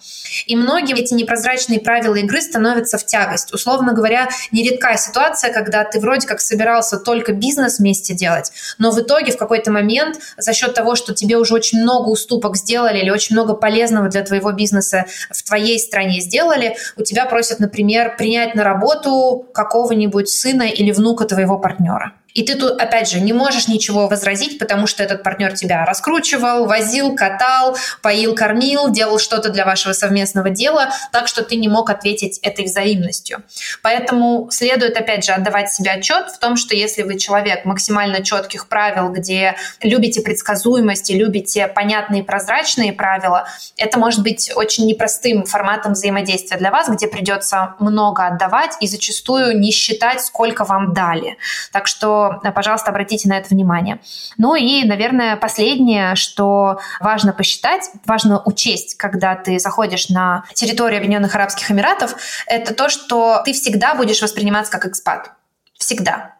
И 0.47 0.55
многие 0.55 0.94
эти 0.95 1.13
непрозрачные 1.13 1.79
правила 1.79 2.15
игры 2.15 2.41
становятся 2.41 2.97
в 2.97 3.05
тягость. 3.05 3.53
Условно 3.53 3.93
говоря, 3.93 4.29
нередкая 4.51 4.97
ситуация, 4.97 5.53
когда 5.53 5.83
ты 5.83 5.99
вроде 5.99 6.27
как 6.27 6.41
собирался 6.41 6.97
только 6.97 7.33
бизнес 7.33 7.79
вместе 7.79 8.13
делать, 8.13 8.51
но 8.77 8.91
в 8.91 8.99
итоге 8.99 9.31
в 9.31 9.37
какой-то 9.37 9.71
момент 9.71 10.19
за 10.37 10.53
счет 10.53 10.73
того, 10.73 10.95
что 10.95 11.13
тебе 11.13 11.37
уже 11.37 11.53
очень 11.53 11.81
много 11.81 12.09
уступок 12.09 12.55
сделали 12.57 12.99
или 12.99 13.09
очень 13.09 13.35
много 13.35 13.53
полезного 13.53 14.09
для 14.09 14.23
твоего 14.23 14.51
бизнеса 14.51 15.05
в 15.31 15.43
твоей 15.43 15.79
стране 15.79 16.19
сделали, 16.21 16.77
у 16.97 17.03
тебя 17.03 17.25
просят, 17.25 17.59
например, 17.59 18.15
принять 18.17 18.55
на 18.55 18.63
работу 18.63 19.45
какого-нибудь 19.53 20.29
сына 20.29 20.63
или 20.63 20.91
внука 20.91 21.25
твоего 21.25 21.59
партнера. 21.59 22.13
И 22.35 22.43
ты 22.43 22.55
тут, 22.55 22.79
опять 22.79 23.09
же, 23.09 23.21
не 23.21 23.33
можешь 23.33 23.69
ничего 23.69 24.07
возразить, 24.07 24.59
потому 24.59 24.87
что 24.87 25.01
этот 25.01 25.23
партнер 25.23 25.53
тебя 25.53 25.85
раскручивал, 25.85 26.65
возил, 26.65 27.15
катал, 27.15 27.77
поил, 28.01 28.35
кормил, 28.35 28.91
делал 28.91 29.19
что-то 29.19 29.49
для 29.49 29.65
вашего 29.65 29.93
совместного 29.93 30.49
дела, 30.49 30.89
так 31.13 31.29
что 31.29 31.43
ты 31.43 31.55
не 31.55 31.69
мог 31.69 31.89
ответить 31.89 32.39
этой 32.39 32.65
взаимностью. 32.65 33.41
Поэтому 33.81 34.49
следует, 34.51 34.97
опять 34.97 35.23
же, 35.23 35.31
отдавать 35.31 35.71
себе 35.71 35.91
отчет 35.91 36.29
в 36.29 36.37
том, 36.37 36.57
что 36.57 36.75
если 36.75 37.03
вы 37.03 37.17
человек 37.17 37.63
максимально 37.63 38.21
четких 38.21 38.67
правил, 38.67 39.09
где 39.09 39.55
любите 39.81 40.21
предсказуемость 40.21 41.09
и 41.11 41.17
любите 41.17 41.67
понятные 41.69 42.23
прозрачные 42.23 42.91
правила, 42.91 43.47
это 43.77 43.97
может 43.97 44.23
быть 44.23 44.51
очень 44.53 44.85
непростым 44.87 45.45
форматом 45.45 45.93
взаимодействия 45.93 46.57
для 46.57 46.71
вас, 46.71 46.89
где 46.89 47.07
придется 47.07 47.75
много 47.79 48.27
отдавать 48.27 48.73
и 48.81 48.87
зачастую 48.87 49.57
не 49.57 49.71
считать, 49.71 50.21
сколько 50.21 50.65
вам 50.65 50.93
дали. 50.93 51.37
Так 51.71 51.87
что 51.87 52.24
Э, 52.43 52.51
пожалуйста, 52.51 52.91
обратите 52.91 53.27
на 53.29 53.37
это 53.37 53.49
внимание. 53.49 53.99
Ну 54.37 54.55
и, 54.55 54.83
наверное, 54.83 55.35
последнее, 55.35 56.15
что 56.15 56.79
важно 56.99 57.33
посчитать, 57.33 57.89
важно 58.05 58.41
учесть, 58.45 58.95
когда 58.95 59.35
ты 59.35 59.59
заходишь 59.59 60.09
на 60.09 60.43
территорию 60.53 60.97
Объединенных 60.97 61.35
Арабских 61.35 61.71
Эмиратов, 61.71 62.15
это 62.47 62.73
то, 62.73 62.89
что 62.89 63.41
ты 63.43 63.53
всегда 63.53 63.95
будешь 63.95 64.21
восприниматься 64.21 64.71
как 64.71 64.85
экспат. 64.85 65.31
Всегда. 65.77 66.34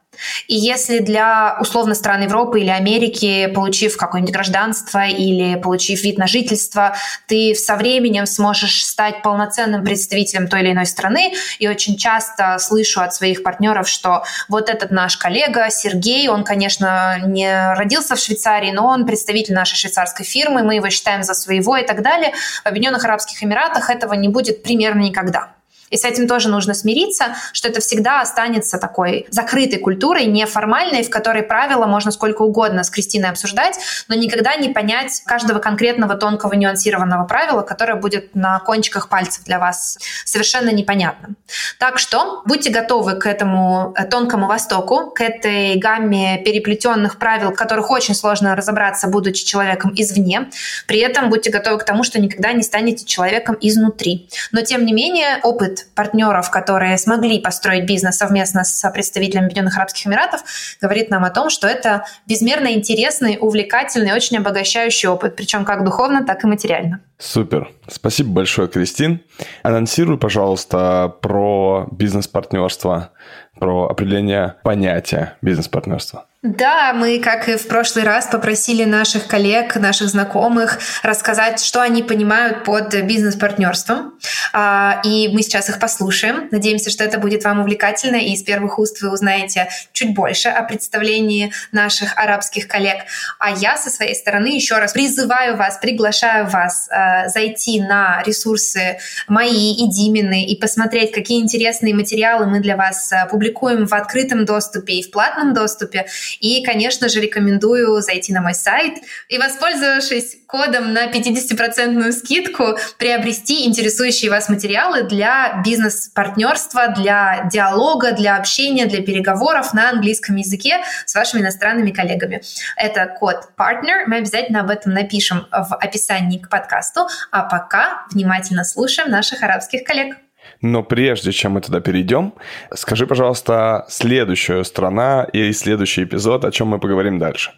И 0.47 0.55
если 0.55 0.99
для 0.99 1.57
условно 1.59 1.95
стран 1.95 2.23
Европы 2.23 2.61
или 2.61 2.69
Америки, 2.69 3.47
получив 3.53 3.97
какое-нибудь 3.97 4.33
гражданство 4.33 5.05
или 5.05 5.55
получив 5.55 6.03
вид 6.03 6.17
на 6.17 6.27
жительство, 6.27 6.95
ты 7.27 7.55
со 7.55 7.75
временем 7.75 8.25
сможешь 8.25 8.85
стать 8.85 9.21
полноценным 9.21 9.83
представителем 9.83 10.47
той 10.47 10.61
или 10.61 10.71
иной 10.71 10.85
страны. 10.85 11.33
И 11.59 11.67
очень 11.67 11.97
часто 11.97 12.57
слышу 12.59 13.01
от 13.01 13.13
своих 13.13 13.43
партнеров, 13.43 13.87
что 13.87 14.23
вот 14.49 14.69
этот 14.69 14.91
наш 14.91 15.17
коллега 15.17 15.69
Сергей, 15.69 16.27
он, 16.27 16.43
конечно, 16.43 17.19
не 17.25 17.73
родился 17.75 18.15
в 18.15 18.19
Швейцарии, 18.19 18.71
но 18.71 18.87
он 18.87 19.05
представитель 19.05 19.53
нашей 19.53 19.75
швейцарской 19.75 20.25
фирмы, 20.25 20.63
мы 20.63 20.75
его 20.75 20.89
считаем 20.89 21.23
за 21.23 21.33
своего 21.33 21.77
и 21.77 21.85
так 21.85 22.01
далее. 22.01 22.33
В 22.63 22.67
Объединенных 22.67 23.03
Арабских 23.05 23.43
Эмиратах 23.43 23.89
этого 23.89 24.13
не 24.13 24.29
будет 24.29 24.63
примерно 24.63 25.01
никогда. 25.01 25.49
И 25.89 25.97
с 25.97 26.03
этим 26.03 26.27
тоже 26.27 26.49
нужно 26.49 26.73
смириться, 26.73 27.35
что 27.53 27.67
это 27.67 27.79
всегда 27.79 28.21
останется 28.21 28.77
такой 28.77 29.27
закрытой 29.29 29.77
культурой, 29.77 30.25
неформальной, 30.25 31.03
в 31.03 31.09
которой 31.09 31.43
правила 31.43 31.85
можно 31.85 32.11
сколько 32.11 32.41
угодно 32.41 32.83
с 32.83 32.89
Кристиной 32.89 33.29
обсуждать, 33.29 33.77
но 34.07 34.15
никогда 34.15 34.55
не 34.55 34.69
понять 34.69 35.21
каждого 35.25 35.59
конкретного 35.59 36.15
тонкого 36.15 36.53
нюансированного 36.53 37.25
правила, 37.25 37.61
которое 37.61 37.95
будет 37.95 38.35
на 38.35 38.59
кончиках 38.59 39.09
пальцев 39.09 39.43
для 39.43 39.59
вас 39.59 39.97
совершенно 40.25 40.69
непонятным. 40.69 41.35
Так 41.79 41.99
что 41.99 42.41
будьте 42.45 42.69
готовы 42.69 43.15
к 43.15 43.27
этому 43.27 43.93
э, 43.95 44.05
тонкому 44.05 44.47
востоку, 44.47 45.11
к 45.11 45.21
этой 45.21 45.75
гамме 45.75 46.41
переплетенных 46.43 47.17
правил, 47.17 47.51
в 47.51 47.55
которых 47.55 47.91
очень 47.91 48.15
сложно 48.15 48.55
разобраться, 48.55 49.07
будучи 49.07 49.45
человеком 49.45 49.93
извне. 49.95 50.49
При 50.87 50.99
этом 50.99 51.29
будьте 51.29 51.51
готовы 51.51 51.79
к 51.79 51.83
тому, 51.83 52.03
что 52.03 52.19
никогда 52.19 52.53
не 52.53 52.63
станете 52.63 53.05
человеком 53.05 53.57
изнутри. 53.61 54.27
Но 54.51 54.61
тем 54.61 54.85
не 54.85 54.93
менее, 54.93 55.39
опыт 55.43 55.74
опыт 55.75 55.87
партнеров, 55.95 56.49
которые 56.49 56.97
смогли 56.97 57.39
построить 57.39 57.85
бизнес 57.85 58.17
совместно 58.17 58.63
с 58.63 58.89
представителями 58.91 59.45
Объединенных 59.45 59.77
Арабских 59.77 60.07
Эмиратов, 60.07 60.41
говорит 60.81 61.09
нам 61.09 61.23
о 61.23 61.29
том, 61.29 61.49
что 61.49 61.67
это 61.67 62.05
безмерно 62.27 62.73
интересный, 62.73 63.37
увлекательный, 63.39 64.13
очень 64.13 64.37
обогащающий 64.37 65.09
опыт, 65.09 65.35
причем 65.35 65.65
как 65.65 65.83
духовно, 65.83 66.25
так 66.25 66.43
и 66.43 66.47
материально. 66.47 66.99
Супер. 67.17 67.69
Спасибо 67.87 68.29
большое, 68.31 68.67
Кристин. 68.67 69.21
Анонсируй, 69.63 70.17
пожалуйста, 70.17 71.13
про 71.21 71.87
бизнес-партнерство, 71.91 73.11
про 73.57 73.87
определение 73.87 74.55
понятия 74.63 75.37
бизнес-партнерства. 75.41 76.25
Да, 76.45 76.93
мы, 76.93 77.17
как 77.17 77.49
и 77.49 77.57
в 77.57 77.67
прошлый 77.67 78.05
раз, 78.05 78.27
попросили 78.27 78.83
наших 78.83 79.25
коллег, 79.25 79.77
наших 79.77 80.09
знакомых 80.09 80.77
рассказать, 81.01 81.59
что 81.59 81.81
они 81.81 82.03
понимают 82.03 82.63
под 82.63 82.93
бизнес-партнерством. 83.01 84.13
А, 84.53 85.01
и 85.03 85.27
мы 85.29 85.41
сейчас 85.41 85.69
их 85.69 85.79
послушаем. 85.79 86.47
Надеемся, 86.51 86.91
что 86.91 87.03
это 87.03 87.17
будет 87.17 87.43
вам 87.43 87.61
увлекательно, 87.61 88.17
и 88.17 88.33
из 88.33 88.43
первых 88.43 88.77
уст 88.77 89.01
вы 89.01 89.11
узнаете 89.11 89.69
чуть 89.91 90.13
больше 90.13 90.49
о 90.49 90.61
представлении 90.61 91.51
наших 91.71 92.15
арабских 92.15 92.67
коллег. 92.67 92.97
А 93.39 93.49
я 93.49 93.75
со 93.75 93.89
своей 93.89 94.13
стороны 94.13 94.55
еще 94.55 94.77
раз 94.77 94.93
призываю 94.93 95.57
вас, 95.57 95.79
приглашаю 95.81 96.47
вас 96.47 96.87
а, 96.91 97.27
зайти 97.27 97.81
на 97.81 98.21
ресурсы 98.23 98.99
мои 99.27 99.73
и 99.73 99.89
Димины 99.89 100.45
и 100.45 100.55
посмотреть, 100.55 101.11
какие 101.11 101.41
интересные 101.41 101.95
материалы 101.95 102.45
мы 102.45 102.59
для 102.59 102.77
вас 102.77 103.11
а, 103.11 103.25
публикуем 103.25 103.87
в 103.87 103.93
открытом 103.95 104.45
доступе 104.45 104.93
и 104.93 105.03
в 105.03 105.09
платном 105.09 105.55
доступе. 105.55 106.05
И, 106.39 106.63
конечно 106.63 107.09
же, 107.09 107.21
рекомендую 107.21 108.01
зайти 108.01 108.33
на 108.33 108.41
мой 108.41 108.53
сайт 108.53 108.95
и, 109.29 109.37
воспользовавшись 109.37 110.37
кодом 110.47 110.93
на 110.93 111.07
50% 111.07 112.11
скидку, 112.11 112.77
приобрести 112.97 113.65
интересующие 113.65 114.31
вас 114.31 114.49
материалы 114.49 115.03
для 115.03 115.61
бизнес-партнерства, 115.65 116.87
для 116.89 117.49
диалога, 117.51 118.11
для 118.11 118.37
общения, 118.37 118.85
для 118.85 119.01
переговоров 119.01 119.73
на 119.73 119.89
английском 119.89 120.35
языке 120.35 120.77
с 121.05 121.15
вашими 121.15 121.41
иностранными 121.41 121.91
коллегами. 121.91 122.41
Это 122.75 123.07
код 123.07 123.49
partner, 123.57 124.05
мы 124.07 124.17
обязательно 124.17 124.61
об 124.61 124.69
этом 124.69 124.93
напишем 124.93 125.47
в 125.51 125.75
описании 125.75 126.39
к 126.39 126.49
подкасту. 126.49 127.07
А 127.31 127.43
пока 127.43 128.05
внимательно 128.11 128.63
слушаем 128.63 129.09
наших 129.09 129.43
арабских 129.43 129.83
коллег. 129.83 130.15
Но 130.61 130.83
прежде 130.83 131.31
чем 131.31 131.53
мы 131.53 131.61
туда 131.61 131.79
перейдем, 131.79 132.33
скажи, 132.73 133.07
пожалуйста, 133.07 133.85
следующая 133.89 134.63
страна 134.63 135.27
и 135.31 135.51
следующий 135.53 136.03
эпизод, 136.03 136.45
о 136.45 136.51
чем 136.51 136.69
мы 136.69 136.79
поговорим 136.79 137.19
дальше. 137.19 137.51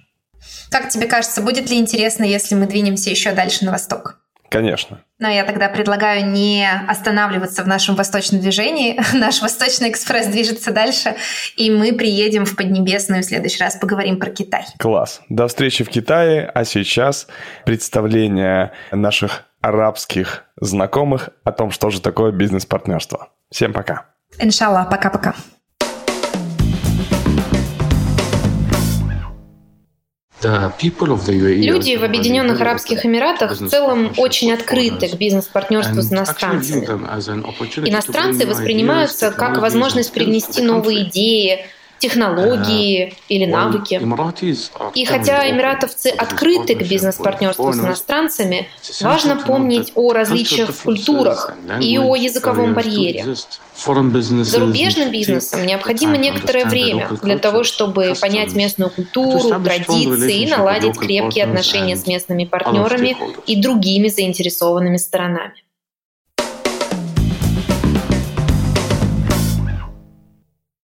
Как 0.69 0.89
тебе 0.89 1.07
кажется, 1.07 1.41
будет 1.41 1.69
ли 1.69 1.77
интересно, 1.77 2.23
если 2.23 2.55
мы 2.55 2.67
двинемся 2.67 3.09
еще 3.09 3.31
дальше 3.31 3.65
на 3.65 3.71
восток? 3.71 4.19
Конечно. 4.49 5.01
Но 5.19 5.29
я 5.29 5.43
тогда 5.43 5.67
предлагаю 5.67 6.25
не 6.27 6.69
останавливаться 6.87 7.63
в 7.63 7.67
нашем 7.67 7.95
восточном 7.95 8.39
движении. 8.39 8.99
Наш 9.13 9.41
Восточный 9.41 9.89
экспресс 9.89 10.27
движется 10.27 10.71
дальше, 10.71 11.15
и 11.57 11.69
мы 11.69 11.93
приедем 11.93 12.45
в 12.45 12.55
Поднебесную 12.55 13.23
в 13.23 13.25
следующий 13.25 13.61
раз, 13.61 13.75
поговорим 13.75 14.19
про 14.19 14.29
Китай. 14.29 14.65
Класс. 14.77 15.21
До 15.29 15.47
встречи 15.47 15.83
в 15.83 15.89
Китае, 15.89 16.49
а 16.53 16.63
сейчас 16.63 17.27
представление 17.65 18.71
наших 18.91 19.46
арабских 19.61 20.43
знакомых 20.59 21.29
о 21.43 21.51
том, 21.51 21.71
что 21.71 21.89
же 21.89 22.01
такое 22.01 22.31
бизнес-партнерство. 22.31 23.29
Всем 23.49 23.73
пока. 23.73 24.05
Иншаллах, 24.39 24.89
пока-пока. 24.89 25.35
Люди 30.41 31.95
в 31.95 32.03
Объединенных 32.03 32.61
Арабских 32.61 33.05
Эмиратах 33.05 33.59
в 33.59 33.69
целом 33.69 34.13
очень 34.17 34.53
открыты 34.53 35.09
к 35.09 35.15
бизнес-партнерству 35.15 36.01
с 36.01 36.11
иностранцами. 36.11 36.85
Иностранцы 37.89 38.45
воспринимаются 38.45 39.31
как 39.31 39.57
возможность 39.57 40.13
привнести 40.13 40.61
новые 40.61 41.05
идеи, 41.05 41.65
технологии 41.99 43.13
или 43.29 43.45
навыки. 43.45 44.01
И 44.93 45.05
хотя 45.05 45.49
эмиратовцы 45.49 46.07
открыты 46.07 46.75
к 46.75 46.83
бизнес-партнерству 46.83 47.71
с 47.73 47.77
иностранцами, 47.77 48.67
важно 49.01 49.35
помнить 49.37 49.91
о 49.95 50.13
различиях 50.13 50.69
в 50.69 50.83
культурах 50.83 51.53
и 51.81 51.97
о 51.97 52.15
языковом 52.15 52.73
барьере. 52.73 53.25
Зарубежным 54.43 55.11
бизнесам 55.11 55.65
необходимо 55.65 56.17
некоторое 56.17 56.65
время 56.65 57.09
для 57.21 57.37
того, 57.37 57.63
чтобы 57.63 58.13
понять 58.19 58.53
местную 58.53 58.89
культуру, 58.89 59.61
традиции 59.63 60.41
и 60.41 60.47
наладить 60.47 60.97
крепкие 60.97 61.45
отношения 61.45 61.95
с 61.95 62.07
местными 62.07 62.45
партнерами 62.45 63.15
и 63.45 63.61
другими 63.61 64.07
заинтересованными 64.07 64.97
сторонами. 64.97 65.53